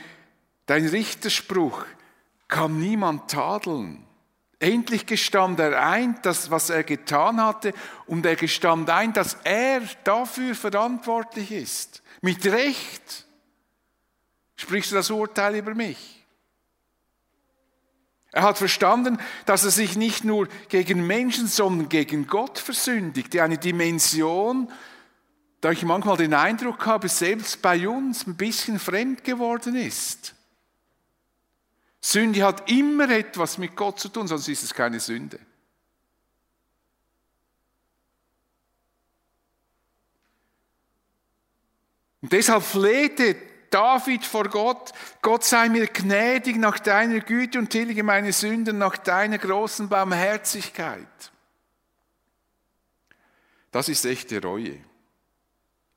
dein 0.65 0.87
Richterspruch 0.87 1.85
kann 2.47 2.79
niemand 2.79 3.29
tadeln. 3.29 4.05
Endlich 4.59 5.05
gestand 5.05 5.59
er 5.59 5.85
ein, 5.85 6.17
das, 6.21 6.49
was 6.49 6.69
er 6.69 6.83
getan 6.83 7.41
hatte, 7.41 7.73
und 8.07 8.25
er 8.25 8.37
gestand 8.37 8.89
ein, 8.89 9.11
dass 9.11 9.37
er 9.43 9.81
dafür 10.05 10.55
verantwortlich 10.55 11.51
ist. 11.51 12.01
Mit 12.21 12.45
Recht 12.45 13.25
sprichst 14.55 14.91
du 14.91 14.95
das 14.95 15.11
Urteil 15.11 15.55
über 15.55 15.75
mich. 15.75 16.14
Er 18.35 18.43
hat 18.43 18.57
verstanden, 18.57 19.17
dass 19.45 19.63
er 19.63 19.71
sich 19.71 19.95
nicht 19.95 20.25
nur 20.25 20.49
gegen 20.67 21.07
Menschen, 21.07 21.47
sondern 21.47 21.87
gegen 21.87 22.27
Gott 22.27 22.59
versündigt. 22.59 23.33
Eine 23.39 23.57
Dimension, 23.57 24.69
da 25.61 25.71
ich 25.71 25.83
manchmal 25.83 26.17
den 26.17 26.33
Eindruck 26.33 26.85
habe, 26.85 27.07
selbst 27.07 27.61
bei 27.61 27.87
uns 27.87 28.27
ein 28.27 28.35
bisschen 28.35 28.77
fremd 28.77 29.23
geworden 29.23 29.77
ist. 29.77 30.35
Sünde 32.01 32.43
hat 32.43 32.69
immer 32.69 33.09
etwas 33.09 33.57
mit 33.57 33.73
Gott 33.73 34.01
zu 34.01 34.09
tun, 34.09 34.27
sonst 34.27 34.49
ist 34.49 34.63
es 34.63 34.73
keine 34.73 34.99
Sünde. 34.99 35.39
Und 42.21 42.33
deshalb 42.33 42.63
flehte 42.63 43.37
David 43.69 44.25
vor 44.25 44.45
Gott, 44.49 44.93
Gott 45.21 45.43
sei 45.43 45.69
mir 45.69 45.87
gnädig 45.87 46.57
nach 46.57 46.79
deiner 46.79 47.19
Güte 47.19 47.59
und 47.59 47.69
tilge 47.69 48.03
meine 48.03 48.33
Sünden 48.33 48.77
nach 48.77 48.97
deiner 48.97 49.37
großen 49.37 49.89
Barmherzigkeit. 49.89 51.31
Das 53.71 53.89
ist 53.89 54.05
echte 54.05 54.41
Reue. 54.41 54.77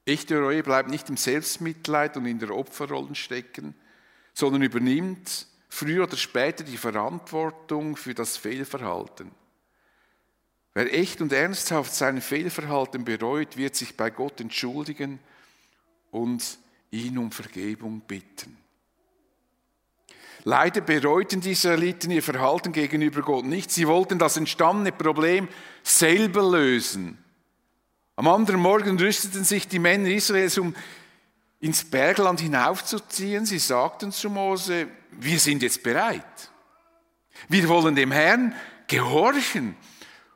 Echte 0.04 0.40
Reue 0.40 0.62
bleibt 0.62 0.88
nicht 0.88 1.08
im 1.10 1.16
Selbstmitleid 1.16 2.16
und 2.16 2.26
in 2.26 2.38
der 2.38 2.50
Opferrolle 2.50 3.14
stecken, 3.14 3.74
sondern 4.34 4.62
übernimmt 4.62 5.46
früher 5.68 6.04
oder 6.04 6.16
später 6.16 6.64
die 6.64 6.76
Verantwortung 6.76 7.96
für 7.96 8.14
das 8.14 8.36
Fehlverhalten. 8.36 9.30
Wer 10.74 10.94
echt 10.94 11.20
und 11.20 11.32
ernsthaft 11.32 11.94
sein 11.94 12.20
Fehlverhalten 12.20 13.04
bereut, 13.04 13.56
wird 13.56 13.76
sich 13.76 13.96
bei 13.96 14.10
Gott 14.10 14.40
entschuldigen 14.40 15.18
und 16.10 16.58
ihn 16.90 17.18
um 17.18 17.30
Vergebung 17.30 18.00
bitten. 18.00 18.56
Leider 20.44 20.80
bereuten 20.80 21.40
die 21.40 21.52
Israeliten 21.52 22.10
ihr 22.10 22.22
Verhalten 22.22 22.72
gegenüber 22.72 23.22
Gott 23.22 23.44
nicht. 23.44 23.70
Sie 23.70 23.86
wollten 23.86 24.18
das 24.18 24.36
entstandene 24.36 24.92
Problem 24.92 25.48
selber 25.82 26.48
lösen. 26.50 27.18
Am 28.16 28.28
anderen 28.28 28.60
Morgen 28.60 28.98
rüsteten 28.98 29.44
sich 29.44 29.68
die 29.68 29.78
Männer 29.78 30.08
Israels, 30.08 30.56
um 30.58 30.74
ins 31.60 31.84
Bergland 31.84 32.40
hinaufzuziehen. 32.40 33.46
Sie 33.46 33.58
sagten 33.58 34.10
zu 34.10 34.30
Mose, 34.30 34.88
wir 35.12 35.38
sind 35.38 35.62
jetzt 35.62 35.82
bereit. 35.82 36.50
Wir 37.48 37.68
wollen 37.68 37.94
dem 37.94 38.10
Herrn 38.10 38.54
gehorchen 38.86 39.76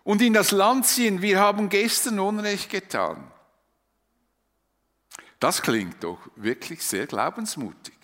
und 0.04 0.20
in 0.20 0.34
das 0.34 0.50
Land 0.50 0.86
ziehen. 0.86 1.22
Wir 1.22 1.38
haben 1.40 1.68
gestern 1.68 2.20
Unrecht 2.20 2.70
getan. 2.70 3.31
Das 5.42 5.60
klingt 5.60 6.04
doch 6.04 6.20
wirklich 6.36 6.84
sehr 6.84 7.08
glaubensmutig. 7.08 7.96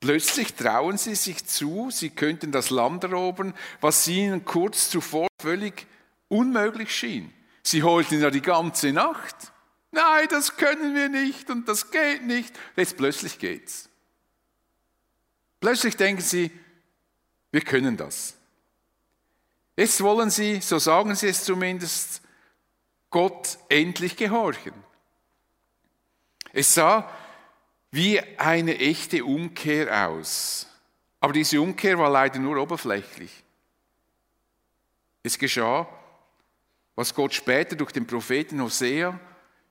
Plötzlich 0.00 0.52
trauen 0.52 0.98
sie 0.98 1.14
sich 1.14 1.46
zu, 1.46 1.88
sie 1.90 2.10
könnten 2.10 2.52
das 2.52 2.68
Land 2.68 3.04
erobern, 3.04 3.54
was 3.80 4.06
ihnen 4.06 4.44
kurz 4.44 4.90
zuvor 4.90 5.28
völlig 5.40 5.86
unmöglich 6.28 6.94
schien. 6.94 7.32
Sie 7.62 7.82
holten 7.82 8.20
ja 8.20 8.28
die 8.28 8.42
ganze 8.42 8.92
Nacht. 8.92 9.34
Nein, 9.90 10.28
das 10.28 10.58
können 10.58 10.94
wir 10.94 11.08
nicht 11.08 11.48
und 11.48 11.66
das 11.66 11.90
geht 11.90 12.22
nicht. 12.22 12.54
Jetzt 12.76 12.98
plötzlich 12.98 13.38
geht's. 13.38 13.88
Plötzlich 15.58 15.96
denken 15.96 16.20
sie, 16.20 16.50
wir 17.50 17.62
können 17.62 17.96
das. 17.96 18.34
Jetzt 19.74 20.02
wollen 20.02 20.28
sie, 20.28 20.60
so 20.60 20.78
sagen 20.78 21.14
sie 21.14 21.28
es 21.28 21.44
zumindest, 21.44 22.20
Gott 23.08 23.56
endlich 23.70 24.18
gehorchen. 24.18 24.74
Es 26.52 26.74
sah 26.74 27.10
wie 27.90 28.20
eine 28.38 28.78
echte 28.78 29.24
Umkehr 29.24 30.08
aus. 30.08 30.66
Aber 31.20 31.32
diese 31.32 31.60
Umkehr 31.60 31.98
war 31.98 32.10
leider 32.10 32.38
nur 32.38 32.56
oberflächlich. 32.60 33.44
Es 35.22 35.38
geschah, 35.38 35.88
was 36.94 37.14
Gott 37.14 37.34
später 37.34 37.76
durch 37.76 37.92
den 37.92 38.06
Propheten 38.06 38.62
Hosea 38.62 39.18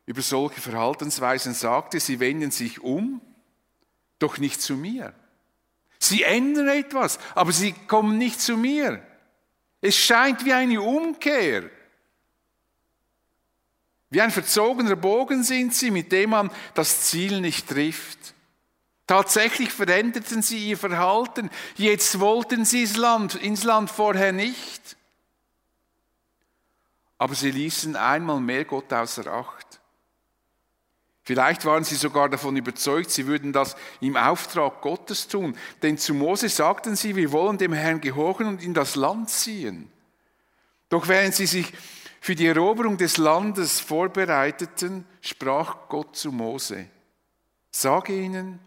über 0.06 0.22
solche 0.22 0.62
Verhaltensweisen 0.62 1.54
sagte, 1.54 2.00
sie 2.00 2.20
wenden 2.20 2.52
sich 2.52 2.82
um, 2.82 3.22
doch 4.20 4.38
nicht 4.38 4.62
zu 4.62 4.76
mir. 4.76 5.14
Sie 6.00 6.24
ändern 6.24 6.70
etwas, 6.70 7.20
aber 7.36 7.52
sie 7.52 7.74
kommen 7.74 8.18
nicht 8.18 8.40
zu 8.40 8.56
mir. 8.56 9.06
Es 9.82 9.96
scheint 9.96 10.46
wie 10.46 10.54
eine 10.54 10.82
Umkehr. 10.82 11.70
Wie 14.10 14.22
ein 14.22 14.32
verzogener 14.32 14.96
Bogen 14.96 15.44
sind 15.44 15.74
sie, 15.74 15.92
mit 15.92 16.12
dem 16.12 16.32
man 16.32 16.52
das 16.74 17.02
Ziel 17.02 17.42
nicht 17.42 17.68
trifft. 17.68 18.34
Tatsächlich 19.06 19.72
veränderten 19.72 20.42
sie 20.42 20.70
ihr 20.70 20.78
Verhalten. 20.78 21.50
Jetzt 21.76 22.20
wollten 22.20 22.66
sie 22.66 22.82
ins 22.82 22.98
Land, 22.98 23.36
ins 23.36 23.64
Land 23.64 23.90
vorher 23.90 24.34
nicht. 24.34 24.98
Aber 27.18 27.34
sie 27.34 27.52
ließen 27.52 27.96
einmal 27.96 28.40
mehr 28.40 28.66
Gott 28.66 28.92
außer 28.92 29.28
Acht. 29.28 29.80
Vielleicht 31.24 31.66
waren 31.66 31.84
sie 31.84 31.96
sogar 31.96 32.30
davon 32.30 32.56
überzeugt, 32.56 33.12
sie 33.12 33.28
würden 33.28 33.52
das 33.52 33.76
im 34.00 34.16
Auftrag 34.16 34.82
Gottes 34.82 35.28
tun. 35.28 35.58
Denn 35.82 35.98
zu 35.98 36.14
Mose 36.14 36.48
sagten 36.48 36.96
sie, 36.96 37.18
wir 37.18 37.34
wollen 37.34 37.58
dem 37.58 37.74
Herrn 37.74 38.00
gehorchen 38.00 38.48
und 38.48 38.64
in 38.64 38.74
das 38.74 38.96
Land 38.96 39.30
ziehen. 39.30 39.92
Doch 40.90 41.10
während 41.10 41.36
sie 41.36 41.48
sich 41.48 41.74
für 42.20 42.36
die 42.36 42.48
Eroberung 42.48 42.98
des 42.98 43.18
Landes 43.18 43.80
vorbereiteten, 43.80 45.06
sprach 45.22 45.90
Gott 45.90 46.16
zu 46.16 46.32
Mose, 46.32 46.88
sage 47.72 48.20
ihnen, 48.20 48.60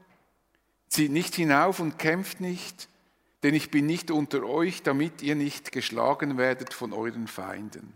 zieht 0.89 1.11
nicht 1.11 1.35
hinauf 1.35 1.81
und 1.81 1.99
kämpft 1.99 2.41
nicht, 2.41 2.89
denn 3.43 3.55
ich 3.55 3.71
bin 3.71 3.87
nicht 3.87 4.11
unter 4.11 4.45
euch, 4.45 4.83
damit 4.83 5.23
ihr 5.23 5.35
nicht 5.35 5.73
geschlagen 5.73 6.37
werdet 6.37 6.75
von 6.75 6.93
euren 6.93 7.27
Feinden. 7.27 7.93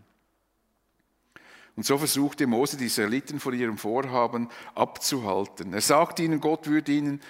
Und 1.75 1.85
so 1.85 1.97
versuchte 1.97 2.47
Mose 2.47 2.77
die 2.77 2.85
Israeliten 2.85 3.39
vor 3.39 3.53
ihrem 3.53 3.77
Vorhaben 3.77 4.49
abzuhalten. 4.75 5.73
Er 5.73 5.81
sagte 5.81 6.23
ihnen, 6.23 6.39
Gott 6.39 6.67
würde 6.67 6.91
ihnen 6.91 7.21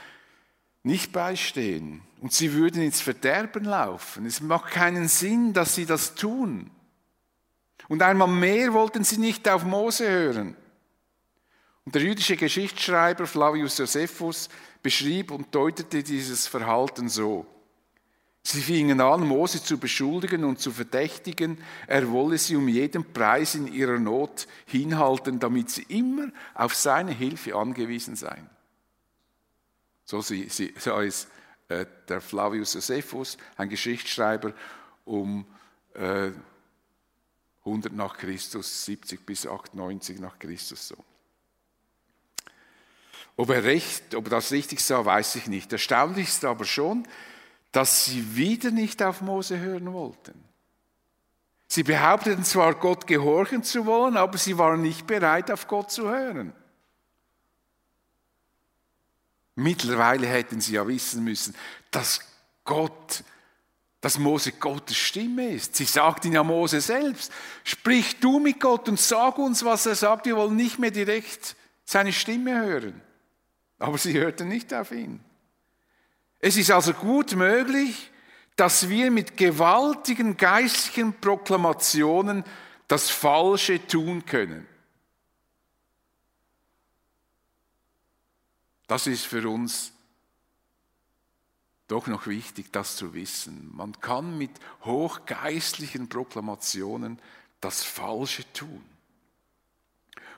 nicht 0.83 1.11
beistehen 1.11 2.01
und 2.21 2.31
sie 2.31 2.53
würden 2.53 2.83
ins 2.83 3.01
Verderben 3.01 3.65
laufen. 3.65 4.25
Es 4.27 4.41
macht 4.41 4.71
keinen 4.71 5.07
Sinn, 5.07 5.53
dass 5.53 5.73
sie 5.73 5.87
das 5.87 6.13
tun. 6.13 6.69
Und 7.87 8.01
einmal 8.01 8.27
mehr 8.27 8.73
wollten 8.73 9.03
sie 9.03 9.17
nicht 9.17 9.47
auf 9.47 9.63
Mose 9.63 10.09
hören. 10.09 10.55
Und 11.85 11.93
der 11.93 12.01
jüdische 12.01 12.35
Geschichtsschreiber 12.35 13.27
Flavius 13.27 13.77
Josephus 13.77 14.49
beschrieb 14.81 15.31
und 15.31 15.53
deutete 15.53 16.01
dieses 16.01 16.47
Verhalten 16.47 17.09
so. 17.09 17.45
Sie 18.47 18.61
fingen 18.61 19.01
an, 19.01 19.27
Mose 19.27 19.63
zu 19.63 19.79
beschuldigen 19.79 20.43
und 20.43 20.59
zu 20.59 20.71
verdächtigen, 20.71 21.57
er 21.87 22.11
wolle 22.11 22.37
sie 22.37 22.55
um 22.55 22.67
jeden 22.67 23.11
Preis 23.11 23.55
in 23.55 23.67
ihrer 23.67 23.97
Not 23.97 24.47
hinhalten, 24.67 25.39
damit 25.39 25.71
sie 25.71 25.81
immer 25.89 26.27
auf 26.53 26.75
seine 26.75 27.11
Hilfe 27.11 27.55
angewiesen 27.55 28.15
seien. 28.15 28.47
So, 30.03 30.19
ist 30.19 31.27
äh, 31.69 31.85
der 32.07 32.21
Flavius 32.21 32.75
Josephus, 32.75 33.37
ein 33.57 33.69
Geschichtsschreiber 33.69 34.53
um 35.05 35.47
äh, 35.95 36.29
100 37.65 37.93
nach 37.93 38.17
Christus, 38.17 38.85
70 38.85 39.25
bis 39.25 39.47
98 39.47 40.19
nach 40.19 40.37
Christus 40.37 40.87
so. 40.87 40.95
Ob 43.37 43.49
er, 43.49 43.63
recht, 43.63 44.15
ob 44.15 44.27
er 44.27 44.31
das 44.31 44.51
richtig 44.51 44.79
sah, 44.79 45.03
weiß 45.03 45.35
ich 45.35 45.47
nicht. 45.47 45.73
Erstaunlich 45.73 46.29
ist 46.29 46.45
aber 46.45 46.63
schon, 46.63 47.05
dass 47.71 48.05
sie 48.05 48.35
wieder 48.37 48.71
nicht 48.71 49.03
auf 49.03 49.19
Mose 49.19 49.59
hören 49.59 49.91
wollten. 49.91 50.41
Sie 51.67 51.83
behaupteten 51.83 52.45
zwar, 52.45 52.75
Gott 52.75 53.07
gehorchen 53.07 53.63
zu 53.63 53.85
wollen, 53.85 54.15
aber 54.15 54.37
sie 54.37 54.57
waren 54.57 54.81
nicht 54.81 55.07
bereit, 55.07 55.51
auf 55.51 55.67
Gott 55.67 55.91
zu 55.91 56.07
hören. 56.07 56.53
Mittlerweile 59.55 60.27
hätten 60.27 60.61
sie 60.61 60.73
ja 60.73 60.87
wissen 60.87 61.23
müssen, 61.23 61.55
dass 61.91 62.21
Gott, 62.63 63.23
dass 64.05 64.19
Mose 64.19 64.51
Gottes 64.51 64.97
Stimme 64.97 65.49
ist. 65.49 65.75
Sie 65.75 65.85
sagten 65.85 66.31
ja 66.31 66.43
Mose 66.43 66.79
selbst, 66.79 67.31
sprich 67.63 68.19
du 68.19 68.37
mit 68.37 68.59
Gott 68.59 68.87
und 68.87 68.99
sag 68.99 69.39
uns, 69.39 69.65
was 69.65 69.87
er 69.87 69.95
sagt. 69.95 70.27
Wir 70.27 70.35
wollen 70.35 70.55
nicht 70.55 70.77
mehr 70.77 70.91
direkt 70.91 71.55
seine 71.85 72.13
Stimme 72.13 72.55
hören. 72.55 73.01
Aber 73.79 73.97
sie 73.97 74.13
hörten 74.13 74.47
nicht 74.47 74.71
auf 74.75 74.91
ihn. 74.91 75.21
Es 76.37 76.55
ist 76.55 76.69
also 76.69 76.93
gut 76.93 77.35
möglich, 77.35 78.11
dass 78.55 78.89
wir 78.89 79.09
mit 79.09 79.37
gewaltigen 79.37 80.37
geistlichen 80.37 81.19
Proklamationen 81.19 82.43
das 82.87 83.09
Falsche 83.09 83.87
tun 83.87 84.23
können. 84.23 84.67
Das 88.85 89.07
ist 89.07 89.25
für 89.25 89.49
uns 89.49 89.94
doch 91.87 92.07
noch 92.07 92.27
wichtig, 92.27 92.71
das 92.71 92.95
zu 92.95 93.13
wissen. 93.13 93.71
Man 93.75 93.99
kann 93.99 94.37
mit 94.37 94.51
hochgeistlichen 94.83 96.09
Proklamationen 96.09 97.19
das 97.61 97.83
Falsche 97.83 98.43
tun. 98.53 98.83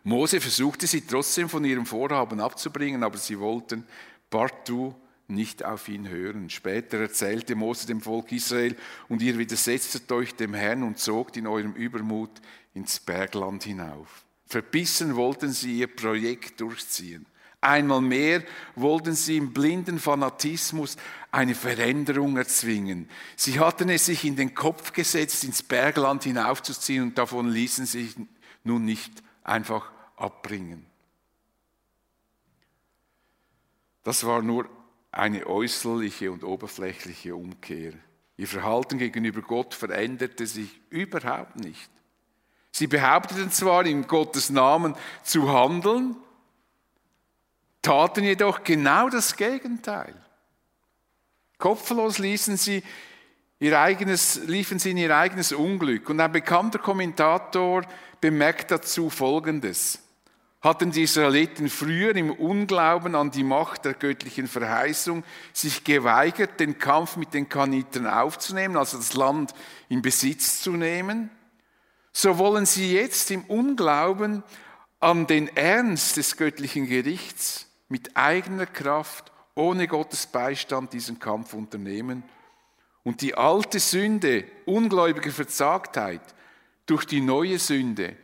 Mose 0.03 0.39
versuchte 0.39 0.87
sie 0.87 1.01
trotzdem 1.01 1.49
von 1.49 1.65
ihrem 1.65 1.85
Vorhaben 1.85 2.39
abzubringen, 2.39 3.03
aber 3.03 3.17
sie 3.17 3.39
wollten 3.39 3.85
partout 4.29 4.95
nicht 5.27 5.63
auf 5.63 5.89
ihn 5.89 6.07
hören. 6.07 6.49
Später 6.49 6.99
erzählte 6.99 7.55
Mose 7.55 7.87
dem 7.87 8.01
Volk 8.01 8.31
Israel, 8.31 8.75
und 9.09 9.21
ihr 9.21 9.37
widersetztet 9.37 10.09
euch 10.11 10.35
dem 10.35 10.53
Herrn 10.53 10.83
und 10.83 10.97
zogt 10.97 11.35
in 11.37 11.47
eurem 11.47 11.73
Übermut 11.73 12.31
ins 12.73 12.99
Bergland 12.99 13.63
hinauf. 13.63 14.23
Verbissen 14.45 15.15
wollten 15.15 15.51
sie 15.51 15.79
ihr 15.79 15.93
Projekt 15.93 16.61
durchziehen. 16.61 17.25
Einmal 17.67 17.99
mehr 17.99 18.43
wollten 18.75 19.13
sie 19.13 19.35
im 19.35 19.51
blinden 19.51 19.99
Fanatismus 19.99 20.95
eine 21.31 21.53
Veränderung 21.53 22.37
erzwingen. 22.37 23.09
Sie 23.35 23.59
hatten 23.59 23.89
es 23.89 24.05
sich 24.05 24.23
in 24.23 24.37
den 24.37 24.55
Kopf 24.55 24.93
gesetzt, 24.93 25.43
ins 25.43 25.63
Bergland 25.63 26.23
hinaufzuziehen 26.23 27.03
und 27.03 27.17
davon 27.17 27.49
ließen 27.49 27.85
sie 27.85 28.05
sich 28.05 28.15
nun 28.63 28.85
nicht 28.85 29.11
einfach 29.43 29.91
abbringen. 30.15 30.85
Das 34.03 34.25
war 34.25 34.41
nur 34.41 34.69
eine 35.11 35.45
äußerliche 35.45 36.31
und 36.31 36.45
oberflächliche 36.45 37.35
Umkehr. 37.35 37.91
Ihr 38.37 38.47
Verhalten 38.47 38.97
gegenüber 38.97 39.41
Gott 39.41 39.73
veränderte 39.73 40.47
sich 40.47 40.79
überhaupt 40.89 41.57
nicht. 41.57 41.89
Sie 42.71 42.87
behaupteten 42.87 43.51
zwar, 43.51 43.85
in 43.85 44.07
Gottes 44.07 44.49
Namen 44.49 44.95
zu 45.23 45.51
handeln, 45.51 46.15
taten 47.87 48.25
jedoch 48.25 48.65
genau 48.65 49.07
das 49.07 49.37
Gegenteil. 49.37 50.13
Kopflos 51.57 52.17
ließen 52.17 52.57
sie 52.57 52.83
ihr 53.59 53.79
eigenes, 53.79 54.41
liefen 54.45 54.77
sie 54.77 54.91
in 54.91 54.97
ihr 54.97 55.15
eigenes 55.15 55.53
Unglück. 55.53 56.09
Und 56.09 56.19
ein 56.19 56.31
bekannter 56.33 56.79
Kommentator 56.79 57.83
bemerkt 58.19 58.71
dazu 58.71 59.09
Folgendes 59.09 59.99
hatten 60.59 60.91
die 60.91 61.03
Israeliten 61.03 61.69
früher 61.69 62.13
im 62.15 62.31
Unglauben 62.31 63.15
an 63.15 63.31
die 63.31 63.43
Macht 63.43 63.85
der 63.85 63.93
göttlichen 63.93 64.47
Verheißung 64.47 65.23
sich 65.53 65.85
geweigert, 65.85 66.59
den 66.59 66.79
Kampf 66.79 67.15
mit 67.15 67.33
den 67.33 67.47
Kanitern 67.47 68.05
aufzunehmen, 68.05 68.75
also 68.75 68.97
das 68.97 69.13
Land 69.13 69.53
in 69.87 70.01
Besitz 70.01 70.61
zu 70.61 70.71
nehmen, 70.71 71.29
so 72.11 72.37
wollen 72.37 72.65
sie 72.65 72.95
jetzt 72.95 73.31
im 73.31 73.45
Unglauben 73.45 74.43
an 74.99 75.27
den 75.27 75.47
Ernst 75.55 76.17
des 76.17 76.35
göttlichen 76.35 76.87
Gerichts 76.87 77.66
mit 77.89 78.15
eigener 78.15 78.65
Kraft, 78.65 79.31
ohne 79.55 79.87
Gottes 79.87 80.27
Beistand 80.27 80.93
diesen 80.93 81.19
Kampf 81.19 81.53
unternehmen 81.53 82.23
und 83.03 83.21
die 83.21 83.35
alte 83.35 83.79
Sünde 83.79 84.45
ungläubiger 84.65 85.31
Verzagtheit 85.31 86.21
durch 86.85 87.05
die 87.05 87.21
neue 87.21 87.57
Sünde 87.59 88.15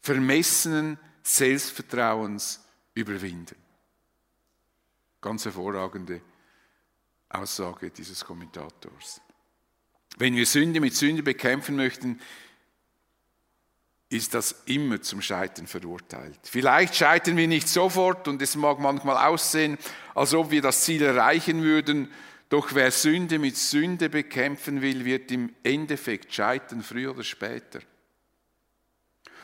vermessenen 0.00 0.98
Selbstvertrauens 1.22 2.64
überwinden. 2.94 3.56
Ganz 5.20 5.44
hervorragende 5.44 6.20
Aussage 7.28 7.90
dieses 7.90 8.24
Kommentators. 8.24 9.20
Wenn 10.18 10.34
wir 10.34 10.46
Sünde 10.46 10.80
mit 10.80 10.94
Sünde 10.94 11.22
bekämpfen 11.22 11.76
möchten, 11.76 12.20
ist 14.12 14.34
das 14.34 14.62
immer 14.66 15.00
zum 15.00 15.22
Scheitern 15.22 15.66
verurteilt. 15.66 16.38
Vielleicht 16.42 16.94
scheitern 16.94 17.36
wir 17.36 17.48
nicht 17.48 17.68
sofort 17.68 18.28
und 18.28 18.42
es 18.42 18.56
mag 18.56 18.78
manchmal 18.78 19.16
aussehen, 19.28 19.78
als 20.14 20.34
ob 20.34 20.50
wir 20.50 20.60
das 20.60 20.82
Ziel 20.82 21.02
erreichen 21.02 21.62
würden, 21.62 22.10
doch 22.50 22.74
wer 22.74 22.90
Sünde 22.90 23.38
mit 23.38 23.56
Sünde 23.56 24.10
bekämpfen 24.10 24.82
will, 24.82 25.06
wird 25.06 25.30
im 25.32 25.54
Endeffekt 25.62 26.34
scheitern, 26.34 26.82
früher 26.82 27.12
oder 27.12 27.24
später. 27.24 27.80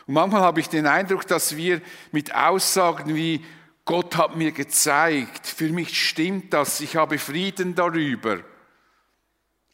Und 0.06 0.14
manchmal 0.14 0.42
habe 0.42 0.60
ich 0.60 0.68
den 0.68 0.86
Eindruck, 0.86 1.26
dass 1.26 1.56
wir 1.56 1.80
mit 2.12 2.34
Aussagen 2.34 3.14
wie 3.14 3.44
Gott 3.86 4.18
hat 4.18 4.36
mir 4.36 4.52
gezeigt, 4.52 5.46
für 5.46 5.70
mich 5.70 5.98
stimmt 5.98 6.52
das, 6.52 6.82
ich 6.82 6.96
habe 6.96 7.18
Frieden 7.18 7.74
darüber, 7.74 8.40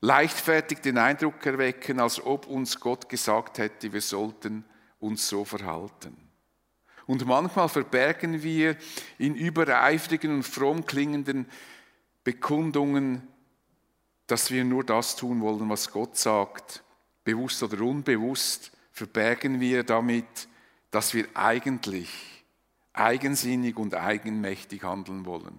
leichtfertig 0.01 0.79
den 0.79 0.99
Eindruck 0.99 1.45
erwecken, 1.45 1.99
als 1.99 2.25
ob 2.25 2.47
uns 2.47 2.79
Gott 2.79 3.09
gesagt 3.09 3.59
hätte, 3.59 3.93
wir 3.93 4.01
sollten 4.01 4.65
uns 5.05 5.29
so 5.29 5.45
verhalten. 5.45 6.17
Und 7.07 7.27
manchmal 7.27 7.69
verbergen 7.69 8.43
wir 8.43 8.77
in 9.19 9.35
übereifrigen 9.35 10.37
und 10.37 10.43
fromm 10.43 10.87
klingenden 10.87 11.47
Bekundungen, 12.25 13.29
dass 14.27 14.51
wir 14.51 14.65
nur 14.65 14.85
das 14.85 15.17
tun 15.17 15.43
wollen, 15.43 15.69
was 15.69 15.91
Gott 15.91 16.17
sagt, 16.17 16.83
bewusst 17.25 17.63
oder 17.63 17.83
unbewusst, 17.83 18.73
verbergen 18.91 19.61
wir 19.61 19.85
damit, 19.85 20.49
dass 20.91 21.13
wir 21.13 21.27
eigentlich 21.35 22.09
eigensinnig 22.95 23.77
und 23.77 23.95
eigenmächtig 23.95 24.83
handeln 24.83 25.27
wollen. 25.27 25.59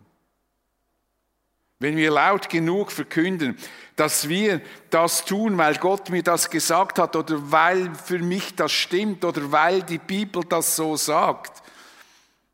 Wenn 1.79 1.97
wir 1.97 2.11
laut 2.11 2.49
genug 2.49 2.91
verkünden, 2.91 3.57
dass 3.95 4.29
wir 4.29 4.61
das 4.89 5.25
tun, 5.25 5.57
weil 5.57 5.75
Gott 5.75 6.09
mir 6.09 6.23
das 6.23 6.49
gesagt 6.49 6.99
hat 6.99 7.15
oder 7.15 7.51
weil 7.51 7.93
für 7.95 8.19
mich 8.19 8.55
das 8.55 8.71
stimmt 8.71 9.25
oder 9.25 9.51
weil 9.51 9.83
die 9.83 9.97
Bibel 9.97 10.43
das 10.47 10.75
so 10.75 10.95
sagt. 10.95 11.63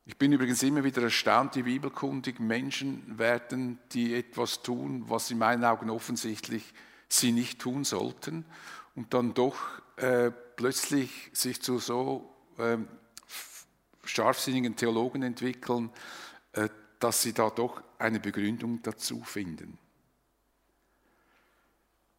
Ich 0.06 0.18
bin 0.18 0.32
übrigens 0.32 0.64
immer 0.64 0.84
wieder 0.84 1.04
erstaunt, 1.04 1.56
wie 1.56 1.62
bibelkundig 1.62 2.40
Menschen 2.40 3.18
werden, 3.20 3.80
die 3.92 4.16
etwas 4.16 4.64
tun, 4.64 5.06
was 5.08 5.30
in 5.30 5.38
meinen 5.38 5.64
Augen 5.64 5.90
offensichtlich 5.90 6.74
sie 7.08 7.32
nicht 7.32 7.60
tun 7.60 7.84
sollten 7.84 8.46
und 8.96 9.14
dann 9.14 9.34
doch 9.34 9.58
äh, 9.98 10.32
plötzlich 10.56 11.30
sich 11.34 11.62
zu 11.62 11.78
so 11.78 12.34
äh, 12.58 12.78
scharfsinnigen 14.04 14.76
Theologen 14.76 15.24
entwickeln, 15.24 15.92
dass 17.04 17.22
sie 17.22 17.34
da 17.34 17.50
doch 17.50 17.82
eine 18.00 18.20
Begründung 18.20 18.82
dazu 18.84 19.22
finden. 19.24 19.78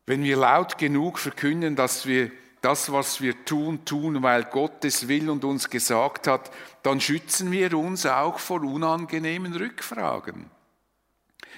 Wenn 0.06 0.24
wir 0.24 0.36
laut 0.36 0.78
genug 0.78 1.18
verkünden, 1.18 1.76
dass 1.76 2.06
wir 2.06 2.30
das, 2.60 2.92
was 2.92 3.20
wir 3.20 3.44
tun, 3.44 3.84
tun, 3.84 4.22
weil 4.22 4.44
Gott 4.44 4.84
es 4.84 5.08
will 5.08 5.28
und 5.30 5.44
uns 5.44 5.68
gesagt 5.68 6.26
hat, 6.26 6.50
dann 6.82 7.00
schützen 7.00 7.50
wir 7.50 7.76
uns 7.76 8.06
auch 8.06 8.38
vor 8.38 8.62
unangenehmen 8.62 9.52
Rückfragen. 9.54 10.50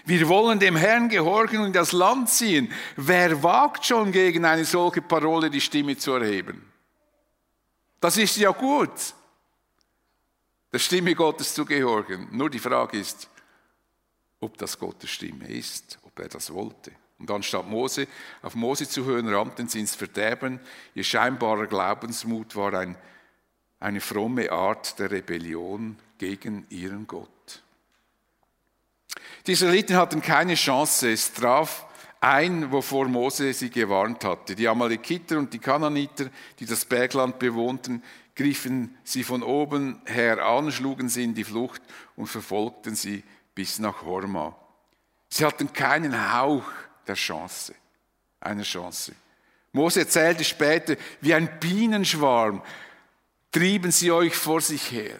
Wir 0.06 0.28
wollen 0.28 0.58
dem 0.58 0.76
Herrn 0.76 1.08
gehorchen 1.08 1.60
und 1.60 1.66
in 1.68 1.72
das 1.72 1.92
Land 1.92 2.28
ziehen. 2.28 2.70
Wer 2.96 3.42
wagt 3.42 3.86
schon 3.86 4.12
gegen 4.12 4.44
eine 4.44 4.64
solche 4.64 5.00
Parole 5.00 5.50
die 5.50 5.60
Stimme 5.60 5.96
zu 5.96 6.12
erheben? 6.12 6.70
Das 8.00 8.18
ist 8.18 8.36
ja 8.36 8.50
gut, 8.50 8.90
der 10.74 10.80
Stimme 10.80 11.14
Gottes 11.14 11.54
zu 11.54 11.64
gehorchen. 11.64 12.26
Nur 12.32 12.50
die 12.50 12.58
Frage 12.58 12.98
ist, 12.98 13.28
ob 14.40 14.58
das 14.58 14.76
Gottes 14.76 15.08
Stimme 15.08 15.48
ist, 15.48 16.00
ob 16.02 16.18
er 16.18 16.28
das 16.28 16.52
wollte. 16.52 16.90
Und 17.20 17.30
anstatt 17.30 17.68
Mose, 17.68 18.08
auf 18.42 18.56
Mose 18.56 18.88
zu 18.88 19.04
hören, 19.04 19.32
rannten 19.32 19.68
sie 19.68 19.78
ins 19.78 19.94
Verderben. 19.94 20.58
Ihr 20.96 21.04
scheinbarer 21.04 21.68
Glaubensmut 21.68 22.56
war 22.56 22.74
ein, 22.74 22.96
eine 23.78 24.00
fromme 24.00 24.50
Art 24.50 24.98
der 24.98 25.12
Rebellion 25.12 25.96
gegen 26.18 26.66
ihren 26.70 27.06
Gott. 27.06 27.28
Die 29.46 29.52
Israeliten 29.52 29.96
hatten 29.96 30.20
keine 30.20 30.56
Chance. 30.56 31.12
Es 31.12 31.32
traf 31.32 31.86
ein, 32.20 32.72
wovor 32.72 33.06
Mose 33.06 33.52
sie 33.52 33.70
gewarnt 33.70 34.24
hatte. 34.24 34.56
Die 34.56 34.66
Amalekiter 34.66 35.38
und 35.38 35.52
die 35.52 35.60
Kananiter, 35.60 36.30
die 36.58 36.66
das 36.66 36.84
Bergland 36.84 37.38
bewohnten, 37.38 38.02
griffen 38.34 38.96
sie 39.04 39.24
von 39.24 39.42
oben 39.42 40.00
her 40.06 40.44
an, 40.44 40.72
schlugen 40.72 41.08
sie 41.08 41.24
in 41.24 41.34
die 41.34 41.44
Flucht 41.44 41.82
und 42.16 42.26
verfolgten 42.26 42.96
sie 42.96 43.22
bis 43.54 43.78
nach 43.78 44.02
Horma. 44.02 44.56
Sie 45.28 45.44
hatten 45.44 45.72
keinen 45.72 46.32
Hauch 46.32 46.64
der 47.06 47.14
Chance, 47.14 47.74
einer 48.40 48.62
Chance. 48.62 49.14
Mose 49.72 50.00
erzählte 50.00 50.44
später, 50.44 50.96
wie 51.20 51.34
ein 51.34 51.58
Bienenschwarm 51.58 52.62
trieben 53.50 53.90
sie 53.90 54.10
euch 54.10 54.34
vor 54.34 54.60
sich 54.60 54.90
her. 54.90 55.18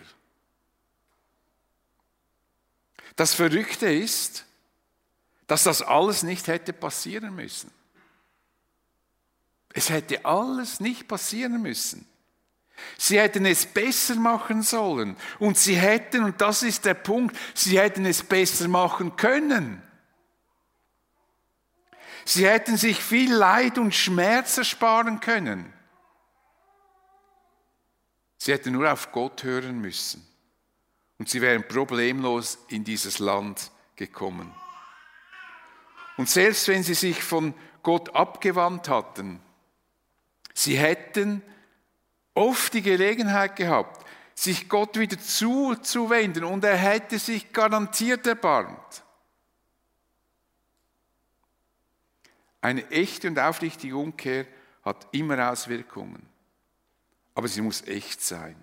Das 3.17 3.35
Verrückte 3.35 3.93
ist, 3.93 4.45
dass 5.47 5.65
das 5.65 5.83
alles 5.83 6.23
nicht 6.23 6.47
hätte 6.49 6.73
passieren 6.73 7.35
müssen. 7.35 7.71
Es 9.73 9.91
hätte 9.91 10.25
alles 10.25 10.81
nicht 10.81 11.07
passieren 11.07 11.61
müssen. 11.63 12.07
Sie 12.99 13.19
hätten 13.19 13.47
es 13.47 13.67
besser 13.67 14.17
machen 14.17 14.63
sollen. 14.63 15.17
Und 15.39 15.57
sie 15.57 15.77
hätten, 15.77 16.25
und 16.25 16.41
das 16.41 16.63
ist 16.63 16.85
der 16.85 16.95
Punkt, 16.95 17.37
sie 17.55 17.79
hätten 17.79 18.07
es 18.07 18.23
besser 18.23 18.69
machen 18.69 19.17
können. 19.17 19.83
Sie 22.25 22.47
hätten 22.47 22.77
sich 22.77 23.03
viel 23.03 23.33
Leid 23.33 23.79
und 23.79 23.95
Schmerz 23.95 24.57
ersparen 24.57 25.21
können. 25.21 25.73
Sie 28.39 28.53
hätten 28.53 28.73
nur 28.73 28.91
auf 28.91 29.13
Gott 29.13 29.43
hören 29.43 29.81
müssen. 29.81 30.27
Und 31.19 31.29
sie 31.29 31.41
wären 31.41 31.67
problemlos 31.67 32.59
in 32.69 32.85
dieses 32.85 33.19
Land 33.19 33.71
gekommen. 33.97 34.55
Und 36.17 36.29
selbst 36.29 36.69
wenn 36.69 36.83
sie 36.83 36.95
sich 36.95 37.23
von 37.23 37.55
Gott 37.83 38.15
abgewandt 38.15 38.89
hatten, 38.89 39.41
sie 40.55 40.79
hätten 40.79 41.43
oft 42.35 42.75
die 42.75 42.83
Gelegenheit 42.83 43.57
gehabt, 43.57 44.05
sich 44.35 44.69
Gott 44.69 44.99
wieder 44.99 45.19
zuzuwenden 45.19 46.45
und 46.45 46.65
er 46.65 46.77
hätte 46.77 47.19
sich 47.19 47.53
garantiert 47.53 48.27
erbarmt. 48.27 49.05
Eine 52.61 52.91
echte 52.91 53.29
und 53.29 53.39
aufrichtige 53.39 53.97
Umkehr 53.97 54.47
hat 54.83 55.07
immer 55.13 55.51
Auswirkungen, 55.51 56.27
aber 57.35 57.47
sie 57.47 57.61
muss 57.61 57.83
echt 57.83 58.21
sein. 58.23 58.57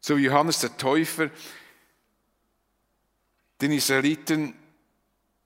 So 0.00 0.16
wie 0.16 0.24
Johannes 0.24 0.60
der 0.60 0.76
Täufer 0.76 1.30
den 3.60 3.72
Israeliten 3.72 4.54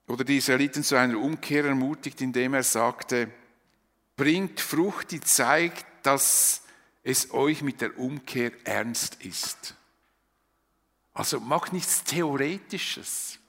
oder 0.07 0.23
die 0.23 0.37
Israeliten 0.37 0.83
zu 0.83 0.95
einer 0.95 1.17
Umkehr 1.17 1.65
ermutigt, 1.65 2.19
indem 2.21 2.55
er 2.55 2.63
sagte, 2.63 3.31
bringt 4.17 4.59
Frucht, 4.59 5.11
die 5.11 5.21
zeigt, 5.21 5.85
dass 6.03 6.63
es 7.03 7.31
euch 7.31 7.61
mit 7.61 7.81
der 7.81 7.97
Umkehr 7.97 8.51
ernst 8.63 9.23
ist. 9.23 9.75
Also 11.13 11.39
macht 11.39 11.73
nichts 11.73 12.03
Theoretisches, 12.03 13.39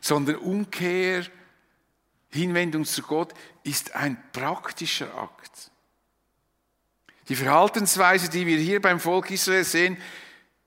sondern 0.00 0.36
Umkehr 0.36 1.24
Hinwendung 2.30 2.84
zu 2.84 3.02
Gott 3.02 3.32
ist 3.62 3.94
ein 3.94 4.22
praktischer 4.32 5.14
Akt. 5.16 5.70
Die 7.28 7.36
Verhaltensweise, 7.36 8.28
die 8.28 8.46
wir 8.46 8.58
hier 8.58 8.82
beim 8.82 9.00
Volk 9.00 9.30
Israel 9.30 9.64
sehen, 9.64 9.96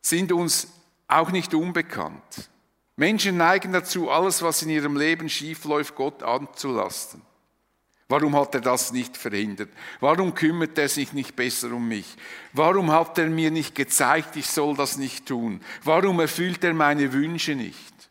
sind 0.01 0.31
uns 0.31 0.69
auch 1.07 1.29
nicht 1.29 1.53
unbekannt. 1.53 2.49
Menschen 2.95 3.37
neigen 3.37 3.73
dazu, 3.73 4.09
alles, 4.09 4.41
was 4.41 4.63
in 4.63 4.69
ihrem 4.69 4.97
Leben 4.97 5.29
schiefläuft, 5.29 5.93
Gott 5.95 6.23
anzulasten. 6.23 7.21
Warum 8.09 8.35
hat 8.37 8.55
er 8.55 8.61
das 8.61 8.93
nicht 8.93 9.17
verhindert? 9.17 9.69
Warum 9.99 10.33
kümmert 10.33 10.77
er 10.77 10.87
sich 10.87 11.11
nicht 11.11 11.35
besser 11.35 11.71
um 11.73 11.87
mich? 11.87 12.15
Warum 12.53 12.91
hat 12.91 13.17
er 13.17 13.29
mir 13.29 13.51
nicht 13.51 13.75
gezeigt, 13.75 14.37
ich 14.37 14.47
soll 14.47 14.77
das 14.77 14.97
nicht 14.97 15.25
tun? 15.25 15.61
Warum 15.83 16.19
erfüllt 16.21 16.63
er 16.63 16.73
meine 16.73 17.11
Wünsche 17.11 17.55
nicht? 17.55 18.09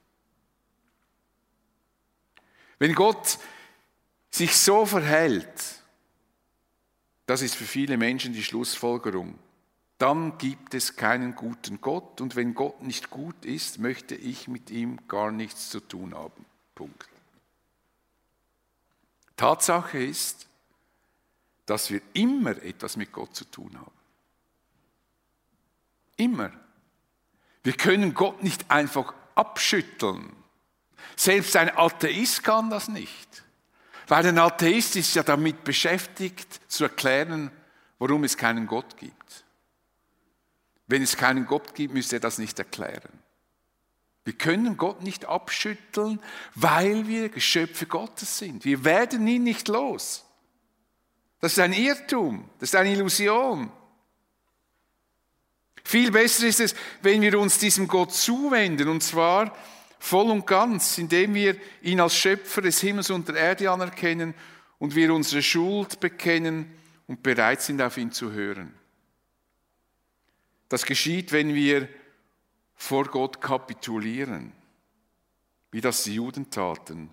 Wenn 2.78 2.94
Gott 2.94 3.38
sich 4.30 4.54
so 4.54 4.84
verhält, 4.84 5.48
das 7.24 7.40
ist 7.40 7.54
für 7.54 7.64
viele 7.64 7.96
Menschen 7.96 8.34
die 8.34 8.44
Schlussfolgerung, 8.44 9.38
dann 9.96 10.36
gibt 10.36 10.74
es 10.74 10.96
keinen 10.96 11.34
guten 11.34 11.80
Gott 11.80 12.20
und 12.20 12.36
wenn 12.36 12.52
Gott 12.52 12.82
nicht 12.82 13.08
gut 13.08 13.46
ist, 13.46 13.78
möchte 13.78 14.14
ich 14.14 14.46
mit 14.46 14.70
ihm 14.70 14.98
gar 15.08 15.32
nichts 15.32 15.70
zu 15.70 15.80
tun 15.80 16.14
haben. 16.14 16.44
Punkt. 16.74 17.15
Tatsache 19.36 20.02
ist, 20.02 20.46
dass 21.66 21.90
wir 21.90 22.00
immer 22.14 22.62
etwas 22.62 22.96
mit 22.96 23.12
Gott 23.12 23.34
zu 23.34 23.44
tun 23.44 23.76
haben. 23.78 23.90
Immer. 26.16 26.52
Wir 27.62 27.74
können 27.74 28.14
Gott 28.14 28.42
nicht 28.42 28.70
einfach 28.70 29.12
abschütteln. 29.34 30.32
Selbst 31.16 31.56
ein 31.56 31.76
Atheist 31.76 32.42
kann 32.42 32.70
das 32.70 32.88
nicht. 32.88 33.42
Weil 34.06 34.26
ein 34.26 34.38
Atheist 34.38 34.96
ist 34.96 35.14
ja 35.14 35.22
damit 35.22 35.64
beschäftigt, 35.64 36.60
zu 36.70 36.84
erklären, 36.84 37.50
warum 37.98 38.24
es 38.24 38.36
keinen 38.36 38.66
Gott 38.66 38.96
gibt. 38.96 39.44
Wenn 40.86 41.02
es 41.02 41.16
keinen 41.16 41.46
Gott 41.46 41.74
gibt, 41.74 41.92
müsste 41.92 42.16
er 42.16 42.20
das 42.20 42.38
nicht 42.38 42.58
erklären. 42.58 43.25
Wir 44.26 44.32
können 44.32 44.76
Gott 44.76 45.04
nicht 45.04 45.26
abschütteln, 45.26 46.20
weil 46.56 47.06
wir 47.06 47.28
Geschöpfe 47.28 47.86
Gottes 47.86 48.38
sind. 48.38 48.64
Wir 48.64 48.84
werden 48.84 49.24
ihn 49.28 49.44
nicht 49.44 49.68
los. 49.68 50.24
Das 51.40 51.52
ist 51.52 51.60
ein 51.60 51.72
Irrtum, 51.72 52.50
das 52.58 52.70
ist 52.70 52.74
eine 52.74 52.90
Illusion. 52.90 53.70
Viel 55.84 56.10
besser 56.10 56.48
ist 56.48 56.58
es, 56.58 56.74
wenn 57.02 57.22
wir 57.22 57.38
uns 57.38 57.58
diesem 57.58 57.86
Gott 57.86 58.12
zuwenden, 58.12 58.88
und 58.88 59.04
zwar 59.04 59.56
voll 60.00 60.28
und 60.28 60.44
ganz, 60.44 60.98
indem 60.98 61.34
wir 61.34 61.56
ihn 61.80 62.00
als 62.00 62.16
Schöpfer 62.16 62.62
des 62.62 62.80
Himmels 62.80 63.10
und 63.10 63.28
der 63.28 63.36
Erde 63.36 63.70
anerkennen 63.70 64.34
und 64.80 64.96
wir 64.96 65.14
unsere 65.14 65.40
Schuld 65.40 66.00
bekennen 66.00 66.68
und 67.06 67.22
bereit 67.22 67.62
sind, 67.62 67.80
auf 67.80 67.96
ihn 67.96 68.10
zu 68.10 68.32
hören. 68.32 68.74
Das 70.68 70.84
geschieht, 70.84 71.30
wenn 71.30 71.54
wir 71.54 71.88
vor 72.76 73.06
Gott 73.06 73.40
kapitulieren, 73.40 74.52
wie 75.72 75.80
das 75.80 76.04
die 76.04 76.14
Juden 76.14 76.50
taten, 76.50 77.10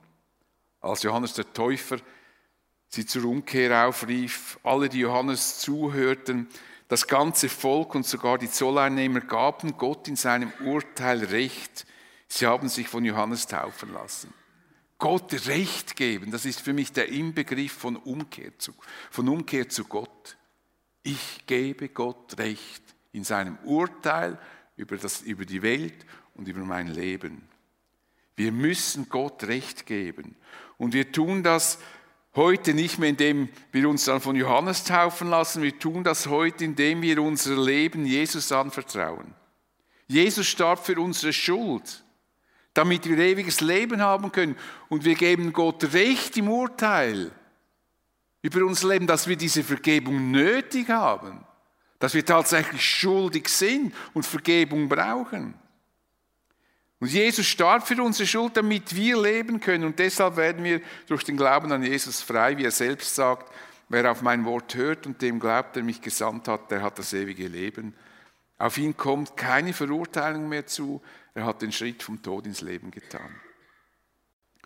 als 0.82 1.04
Johannes 1.04 1.34
der 1.34 1.52
Täufer 1.52 1.97
sie 2.89 3.06
zur 3.06 3.26
Umkehr 3.26 3.88
aufrief, 3.88 4.60
alle, 4.63 4.89
die 4.89 4.99
Johannes 4.99 5.60
zuhörten, 5.60 6.47
das 6.89 7.08
ganze 7.08 7.49
Volk 7.49 7.95
und 7.95 8.06
sogar 8.06 8.38
die 8.38 8.52
Zolleinnehmer 8.52 9.21
gaben 9.21 9.78
Gott 9.78 10.08
in 10.08 10.15
seinem 10.15 10.52
Urteil 10.63 11.23
Recht, 11.23 11.88
Sie 12.28 12.47
haben 12.47 12.67
sich 12.67 12.88
von 12.88 13.06
Johannes 13.06 13.45
taufen 13.45 13.93
lassen. 13.93 14.34
Gott 14.97 15.47
Recht 15.47 15.95
geben, 15.95 16.32
das 16.32 16.45
ist 16.45 16.62
für 16.62 16.73
mich 16.73 16.91
der 16.91 17.10
Inbegriff 17.10 17.73
von 17.73 17.95
Umkehr 17.95 18.58
zu, 18.58 18.73
von 19.12 19.30
Umkehr 19.30 19.69
zu 19.69 19.86
Gott. 19.86 20.38
Ich 21.04 21.45
gebe 21.45 21.89
Gott 21.89 22.38
Recht 22.39 22.84
in 23.12 23.23
seinem 23.23 23.58
Urteil 23.65 24.39
über, 24.75 24.97
das, 24.97 25.21
über 25.21 25.45
die 25.45 25.62
Welt 25.62 26.05
und 26.36 26.47
über 26.47 26.62
mein 26.62 26.88
Leben. 26.88 27.47
Wir 28.36 28.51
müssen 28.51 29.09
Gott 29.09 29.43
Recht 29.43 29.86
geben. 29.86 30.36
Und 30.77 30.93
wir 30.93 31.12
tun 31.12 31.43
das 31.43 31.79
Heute 32.36 32.73
nicht 32.73 32.97
mehr, 32.97 33.09
indem 33.09 33.49
wir 33.71 33.88
uns 33.88 34.05
dann 34.05 34.19
von 34.19 34.36
Johannes 34.36 34.86
taufen 34.86 35.29
lassen, 35.29 35.62
wir 35.62 35.77
tun 35.77 36.03
das 36.03 36.25
heute, 36.25 36.65
indem 36.65 37.03
wir 37.03 37.21
unser 37.21 37.55
Leben 37.55 38.07
Jesus 38.07 38.51
anvertrauen. 38.51 39.36
Jesus 40.07 40.47
starb 40.47 40.83
für 40.83 40.99
unsere 40.99 41.31
Schuld, 41.31 42.03
damit 42.73 43.07
wir 43.07 43.19
ewiges 43.19 43.62
Leben 43.62 44.01
haben 44.01 44.31
können. 44.31 44.55
Und 44.89 45.05
wir 45.05 45.13
geben 45.13 45.53
Gott 45.53 45.93
Recht 45.93 46.36
im 46.36 46.49
Urteil 46.49 47.31
über 48.41 48.65
unser 48.65 48.89
Leben, 48.89 49.05
dass 49.05 49.27
wir 49.27 49.36
diese 49.36 49.63
Vergebung 49.63 50.31
nötig 50.31 50.89
haben, 50.89 51.45
dass 52.03 52.15
wir 52.15 52.25
tatsächlich 52.25 52.83
schuldig 52.83 53.47
sind 53.47 53.95
und 54.13 54.25
Vergebung 54.25 54.89
brauchen. 54.89 55.53
Und 56.99 57.09
Jesus 57.09 57.45
starb 57.45 57.87
für 57.87 58.03
unsere 58.03 58.27
Schuld, 58.27 58.57
damit 58.57 58.93
wir 58.93 59.21
leben 59.21 59.61
können. 59.61 59.85
Und 59.85 59.99
deshalb 59.99 60.35
werden 60.35 60.65
wir 60.65 60.81
durch 61.07 61.23
den 61.23 61.37
Glauben 61.37 61.71
an 61.71 61.81
Jesus 61.81 62.21
frei, 62.21 62.57
wie 62.57 62.65
er 62.65 62.71
selbst 62.71 63.15
sagt, 63.15 63.49
wer 63.87 64.11
auf 64.11 64.21
mein 64.21 64.43
Wort 64.43 64.75
hört 64.75 65.07
und 65.07 65.21
dem 65.21 65.39
glaubt, 65.39 65.77
der 65.77 65.83
mich 65.83 66.01
gesandt 66.01 66.49
hat, 66.49 66.69
der 66.71 66.81
hat 66.81 66.99
das 66.99 67.13
ewige 67.13 67.47
Leben. 67.47 67.95
Auf 68.57 68.77
ihn 68.77 68.97
kommt 68.97 69.37
keine 69.37 69.71
Verurteilung 69.71 70.49
mehr 70.49 70.67
zu. 70.67 71.01
Er 71.33 71.45
hat 71.45 71.61
den 71.61 71.71
Schritt 71.71 72.03
vom 72.03 72.21
Tod 72.21 72.45
ins 72.45 72.59
Leben 72.59 72.91
getan. 72.91 73.33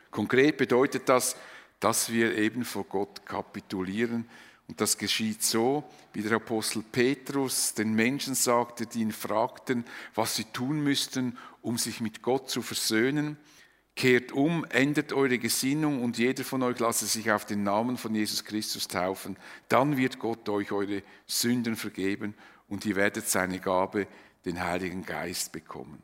Konkret 0.10 0.58
bedeutet 0.58 1.08
das, 1.08 1.36
dass 1.80 2.12
wir 2.12 2.36
eben 2.36 2.65
vor 2.65 2.86
Gott 2.86 3.28
kapitulieren. 3.28 4.28
Und 4.67 4.82
das 4.82 4.97
geschieht 4.97 5.43
so, 5.43 5.84
wie 6.13 6.21
der 6.21 6.34
Apostel 6.34 6.84
Petrus 6.84 7.73
den 7.73 7.93
Menschen 7.93 8.36
sagte, 8.36 8.86
die 8.86 8.99
ihn 8.99 9.13
fragten, 9.13 9.86
was 10.13 10.36
sie 10.36 10.43
tun 10.43 10.82
müssten, 10.82 11.38
um 11.62 11.77
sich 11.77 12.01
mit 12.01 12.21
Gott 12.21 12.49
zu 12.49 12.62
versöhnen. 12.62 13.38
Kehrt 13.95 14.32
um, 14.32 14.65
ändert 14.65 15.13
eure 15.13 15.39
Gesinnung 15.39 16.03
und 16.03 16.17
jeder 16.17 16.43
von 16.43 16.62
euch 16.63 16.77
lasse 16.80 17.08
sich 17.08 17.32
auf 17.32 17.45
den 17.45 17.63
Namen 17.63 17.97
von 17.97 18.13
Jesus 18.13 18.43
Christus 18.43 18.88
taufen. 18.88 19.38
Dann 19.69 19.97
wird 19.97 20.19
Gott 20.19 20.47
euch 20.49 20.71
eure 20.71 21.01
Sünden 21.25 21.75
vergeben 21.75 22.36
und 22.67 22.86
ihr 22.86 22.95
werdet 22.95 23.27
seine 23.27 23.60
Gabe, 23.60 24.08
den 24.45 24.63
Heiligen 24.63 25.03
Geist, 25.03 25.51
bekommen. 25.51 26.01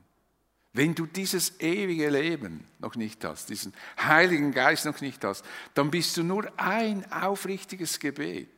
Wenn 0.74 0.96
du 0.96 1.06
dieses 1.06 1.60
ewige 1.60 2.10
Leben 2.10 2.68
noch 2.80 2.96
nicht 2.96 3.24
hast, 3.24 3.50
diesen 3.50 3.74
Heiligen 4.00 4.52
Geist 4.52 4.86
noch 4.86 5.00
nicht 5.02 5.24
hast, 5.24 5.46
dann 5.76 5.92
bist 5.92 6.18
du 6.18 6.24
nur 6.24 6.52
ein 6.58 7.10
aufrichtiges 7.12 8.00
Gebet 8.00 8.50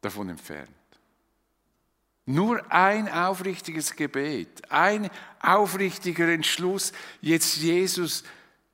davon 0.00 0.28
entfernt. 0.28 0.70
Nur 2.26 2.70
ein 2.70 3.08
aufrichtiges 3.08 3.94
Gebet, 3.94 4.70
ein 4.70 5.08
aufrichtiger 5.40 6.28
Entschluss, 6.28 6.92
jetzt 7.20 7.56
Jesus 7.56 8.24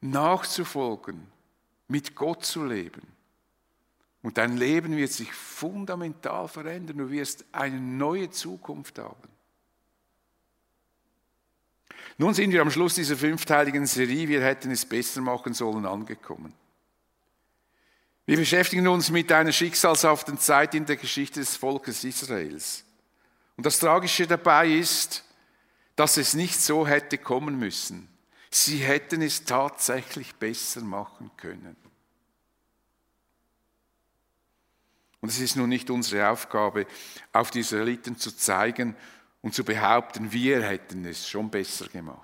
nachzufolgen, 0.00 1.26
mit 1.88 2.14
Gott 2.14 2.44
zu 2.44 2.64
leben. 2.64 3.02
Und 4.22 4.38
dein 4.38 4.56
Leben 4.56 4.96
wird 4.96 5.12
sich 5.12 5.32
fundamental 5.32 6.48
verändern. 6.48 6.96
Du 6.96 7.10
wirst 7.10 7.44
eine 7.52 7.78
neue 7.78 8.30
Zukunft 8.30 8.98
haben. 8.98 9.33
Nun 12.16 12.34
sind 12.34 12.52
wir 12.52 12.62
am 12.62 12.70
Schluss 12.70 12.94
dieser 12.94 13.16
fünfteiligen 13.16 13.86
Serie, 13.86 14.28
wir 14.28 14.42
hätten 14.44 14.70
es 14.70 14.86
besser 14.86 15.20
machen 15.20 15.54
sollen, 15.54 15.84
angekommen. 15.84 16.52
Wir 18.26 18.36
beschäftigen 18.36 18.88
uns 18.88 19.10
mit 19.10 19.30
einer 19.32 19.52
schicksalshaften 19.52 20.38
Zeit 20.38 20.74
in 20.74 20.86
der 20.86 20.96
Geschichte 20.96 21.40
des 21.40 21.56
Volkes 21.56 22.04
Israels. 22.04 22.84
Und 23.56 23.66
das 23.66 23.78
Tragische 23.78 24.26
dabei 24.26 24.68
ist, 24.68 25.24
dass 25.96 26.16
es 26.16 26.34
nicht 26.34 26.60
so 26.60 26.86
hätte 26.86 27.18
kommen 27.18 27.58
müssen. 27.58 28.08
Sie 28.50 28.78
hätten 28.78 29.20
es 29.20 29.44
tatsächlich 29.44 30.34
besser 30.36 30.80
machen 30.80 31.30
können. 31.36 31.76
Und 35.20 35.28
es 35.28 35.40
ist 35.40 35.56
nun 35.56 35.68
nicht 35.68 35.90
unsere 35.90 36.28
Aufgabe, 36.28 36.86
auf 37.32 37.50
die 37.50 37.60
Israeliten 37.60 38.18
zu 38.18 38.34
zeigen 38.36 38.96
und 39.44 39.54
zu 39.54 39.62
behaupten, 39.62 40.32
wir 40.32 40.62
hätten 40.62 41.04
es 41.04 41.28
schon 41.28 41.50
besser 41.50 41.86
gemacht. 41.88 42.18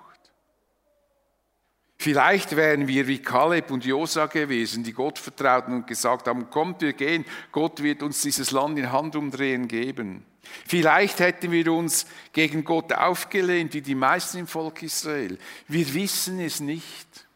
Vielleicht 1.99 2.55
wären 2.55 2.87
wir 2.87 3.05
wie 3.05 3.19
Kaleb 3.19 3.69
und 3.69 3.85
Josa 3.85 4.25
gewesen, 4.25 4.83
die 4.83 4.91
Gott 4.91 5.19
vertrauten 5.19 5.75
und 5.75 5.85
gesagt 5.85 6.25
haben, 6.27 6.49
kommt, 6.49 6.81
wir 6.81 6.93
gehen, 6.93 7.23
Gott 7.51 7.83
wird 7.83 8.01
uns 8.01 8.23
dieses 8.23 8.49
Land 8.49 8.79
in 8.79 8.91
Handumdrehen 8.91 9.67
geben. 9.67 10.25
Vielleicht 10.67 11.19
hätten 11.19 11.51
wir 11.51 11.71
uns 11.71 12.07
gegen 12.33 12.63
Gott 12.63 12.91
aufgelehnt, 12.91 13.75
wie 13.75 13.81
die 13.81 13.93
meisten 13.93 14.39
im 14.39 14.47
Volk 14.47 14.81
Israel. 14.81 15.37
Wir 15.67 15.93
wissen 15.93 16.39
es 16.39 16.59
nicht. 16.59 17.27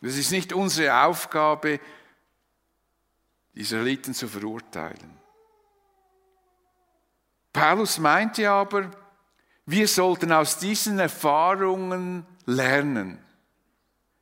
Es 0.00 0.16
ist 0.16 0.30
nicht 0.30 0.52
unsere 0.52 0.94
Aufgabe, 1.02 1.80
die 3.52 3.62
Israeliten 3.62 4.14
zu 4.14 4.28
verurteilen. 4.28 5.19
Paulus 7.60 7.98
meinte 7.98 8.48
aber, 8.48 8.90
wir 9.66 9.86
sollten 9.86 10.32
aus 10.32 10.56
diesen 10.56 10.98
Erfahrungen 10.98 12.24
lernen. 12.46 13.18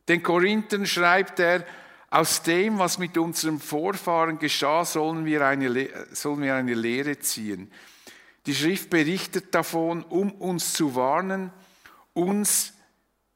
Den 0.09 0.25
Korinthern 0.25 0.85
schreibt 0.87 1.39
er, 1.39 1.65
aus 2.11 2.43
dem, 2.43 2.81
was 2.81 2.99
mit 2.99 3.17
unserem 3.17 3.61
Vorfahren 3.61 4.41
geschah, 4.41 4.85
sollen 4.85 5.25
wir 5.25 5.47
eine, 5.47 5.89
sollen 6.11 6.43
wir 6.43 6.57
eine 6.57 6.75
Lehre 6.75 7.21
ziehen. 7.21 7.71
Die 8.45 8.57
Schrift 8.57 8.91
berichtet 8.91 9.55
davon, 9.55 10.03
um 10.03 10.33
uns 10.33 10.73
zu 10.73 10.97
warnen, 10.97 11.53
uns, 12.15 12.73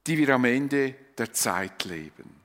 die 0.09 0.19
wir 0.19 0.31
am 0.35 0.47
Ende 0.47 0.97
der 1.17 1.33
Zeit 1.33 1.85
leben. 1.85 2.41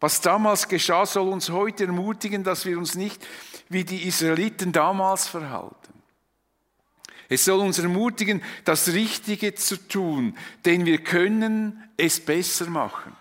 Was 0.00 0.20
damals 0.20 0.66
geschah, 0.66 1.06
soll 1.06 1.28
uns 1.28 1.50
heute 1.50 1.84
ermutigen, 1.84 2.42
dass 2.42 2.64
wir 2.64 2.76
uns 2.78 2.96
nicht 2.96 3.24
wie 3.68 3.84
die 3.84 4.08
Israeliten 4.08 4.72
damals 4.72 5.28
verhalten. 5.28 5.87
Es 7.28 7.44
soll 7.44 7.60
uns 7.60 7.78
ermutigen, 7.78 8.42
das 8.64 8.88
Richtige 8.88 9.54
zu 9.54 9.76
tun, 9.76 10.36
denn 10.64 10.86
wir 10.86 11.04
können 11.04 11.90
es 11.96 12.20
besser 12.20 12.70
machen. 12.70 13.14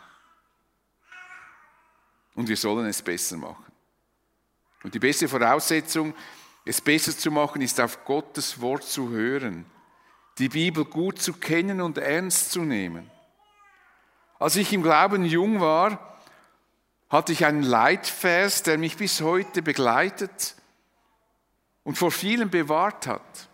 Und 2.35 2.47
wir 2.47 2.55
sollen 2.55 2.85
es 2.85 3.01
besser 3.01 3.35
machen. 3.35 3.65
Und 4.83 4.93
die 4.93 4.99
beste 4.99 5.27
Voraussetzung, 5.27 6.13
es 6.63 6.79
besser 6.79 7.17
zu 7.17 7.31
machen, 7.31 7.61
ist 7.61 7.81
auf 7.81 8.05
Gottes 8.05 8.61
Wort 8.61 8.83
zu 8.83 9.09
hören, 9.09 9.65
die 10.37 10.49
Bibel 10.49 10.85
gut 10.85 11.21
zu 11.21 11.33
kennen 11.33 11.81
und 11.81 11.97
ernst 11.97 12.51
zu 12.51 12.61
nehmen. 12.61 13.09
Als 14.39 14.55
ich 14.55 14.71
im 14.71 14.83
Glauben 14.83 15.25
jung 15.25 15.59
war, 15.59 16.19
hatte 17.09 17.31
ich 17.31 17.45
einen 17.45 17.63
Leitvers, 17.63 18.63
der 18.63 18.77
mich 18.77 18.97
bis 18.97 19.21
heute 19.21 19.61
begleitet 19.61 20.55
und 21.83 21.97
vor 21.97 22.11
vielen 22.11 22.49
bewahrt 22.49 23.07
hat. 23.07 23.49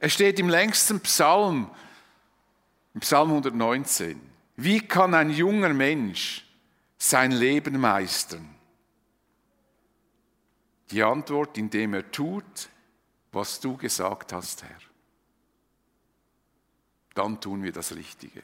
Er 0.00 0.08
steht 0.08 0.38
im 0.38 0.48
längsten 0.48 1.00
Psalm, 1.00 1.70
im 2.94 3.00
Psalm 3.00 3.30
119. 3.30 4.20
Wie 4.56 4.80
kann 4.80 5.14
ein 5.14 5.30
junger 5.30 5.72
Mensch 5.72 6.46
sein 6.98 7.32
Leben 7.32 7.80
meistern? 7.80 8.54
Die 10.90 11.02
Antwort, 11.02 11.58
indem 11.58 11.94
er 11.94 12.10
tut, 12.10 12.68
was 13.32 13.60
du 13.60 13.76
gesagt 13.76 14.32
hast, 14.32 14.62
Herr. 14.62 14.78
Dann 17.14 17.40
tun 17.40 17.62
wir 17.62 17.72
das 17.72 17.94
Richtige. 17.94 18.42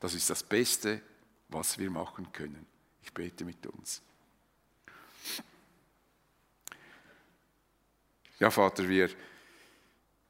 Das 0.00 0.14
ist 0.14 0.30
das 0.30 0.42
Beste, 0.42 1.02
was 1.48 1.78
wir 1.78 1.90
machen 1.90 2.32
können. 2.32 2.66
Ich 3.02 3.12
bete 3.12 3.44
mit 3.44 3.66
uns. 3.66 4.02
Ja, 8.38 8.50
Vater, 8.50 8.88
wir 8.88 9.10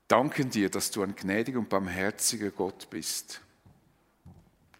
danken 0.09 0.51
dir, 0.51 0.71
dass 0.71 0.91
du 0.91 1.03
ein 1.03 1.15
gnädiger 1.15 1.59
und 1.59 1.69
barmherziger 1.69 2.51
Gott 2.51 2.89
bist. 2.91 3.41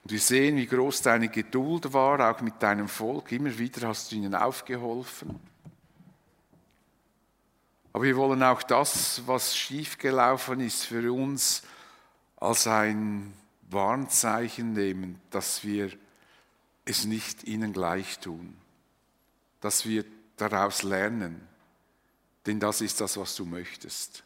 Und 0.03 0.13
wir 0.13 0.21
sehen, 0.21 0.57
wie 0.57 0.67
groß 0.67 1.03
deine 1.03 1.29
Geduld 1.29 1.93
war, 1.93 2.31
auch 2.31 2.41
mit 2.41 2.63
deinem 2.63 2.89
Volk. 2.89 3.33
Immer 3.33 3.59
wieder 3.59 3.89
hast 3.89 4.13
du 4.13 4.17
ihnen 4.17 4.35
aufgeholfen. 4.35 5.41
Aber 7.93 8.05
wir 8.05 8.17
wollen 8.17 8.43
auch 8.43 8.63
das, 8.63 9.23
was 9.27 9.57
schiefgelaufen 9.57 10.61
ist, 10.61 10.85
für 10.85 11.13
uns 11.13 11.63
als 12.37 12.67
ein 12.67 13.33
Warnzeichen 13.71 14.75
nehmen, 14.75 15.21
dass 15.31 15.65
wir 15.65 15.91
es 16.85 17.07
nicht 17.07 17.45
ihnen 17.45 17.73
gleich 17.73 18.19
tun, 18.19 18.55
dass 19.61 19.87
wir 19.87 20.05
daraus 20.37 20.83
lernen, 20.83 21.41
denn 22.45 22.61
das 22.61 22.81
ist 22.81 23.01
das, 23.01 23.17
was 23.17 23.35
du 23.35 23.45
möchtest. 23.45 24.26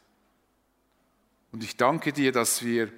Und 1.51 1.63
ich 1.63 1.75
danke 1.75 2.13
dir, 2.13 2.31
dass 2.31 2.63
wir 2.63 2.91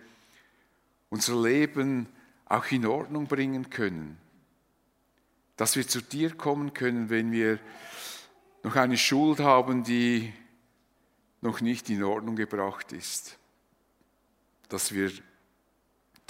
unser 1.09 1.41
Leben 1.41 2.07
auch 2.45 2.65
in 2.71 2.85
Ordnung 2.85 3.27
bringen 3.27 3.69
können, 3.69 4.17
dass 5.57 5.75
wir 5.75 5.87
zu 5.87 6.01
dir 6.01 6.35
kommen 6.35 6.73
können, 6.73 7.09
wenn 7.09 7.31
wir 7.31 7.59
noch 8.63 8.75
eine 8.75 8.97
Schuld 8.97 9.39
haben, 9.39 9.83
die 9.83 10.33
noch 11.41 11.61
nicht 11.61 11.89
in 11.89 12.03
Ordnung 12.03 12.35
gebracht 12.35 12.91
ist, 12.91 13.37
dass 14.69 14.93
wir 14.93 15.11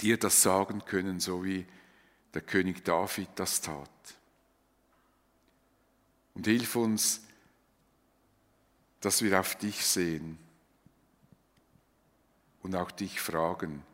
dir 0.00 0.18
das 0.18 0.42
sagen 0.42 0.84
können, 0.84 1.20
so 1.20 1.44
wie 1.44 1.66
der 2.32 2.42
König 2.42 2.84
David 2.84 3.28
das 3.36 3.60
tat. 3.60 3.90
Und 6.34 6.46
hilf 6.46 6.74
uns, 6.74 7.22
dass 9.00 9.22
wir 9.22 9.38
auf 9.38 9.56
dich 9.56 9.84
sehen 9.86 10.38
und 12.64 12.74
auch 12.74 12.90
dich 12.90 13.20
fragen, 13.20 13.84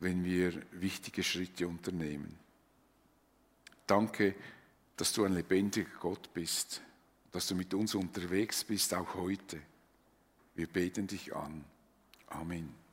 wenn 0.00 0.24
wir 0.24 0.60
wichtige 0.72 1.22
Schritte 1.22 1.68
unternehmen. 1.68 2.36
Danke, 3.86 4.34
dass 4.96 5.12
du 5.12 5.24
ein 5.24 5.34
lebendiger 5.34 5.88
Gott 6.00 6.32
bist, 6.34 6.80
dass 7.30 7.46
du 7.46 7.54
mit 7.54 7.72
uns 7.74 7.94
unterwegs 7.94 8.64
bist, 8.64 8.92
auch 8.94 9.14
heute. 9.14 9.60
Wir 10.54 10.66
beten 10.66 11.06
dich 11.06 11.36
an. 11.36 11.64
Amen. 12.28 12.85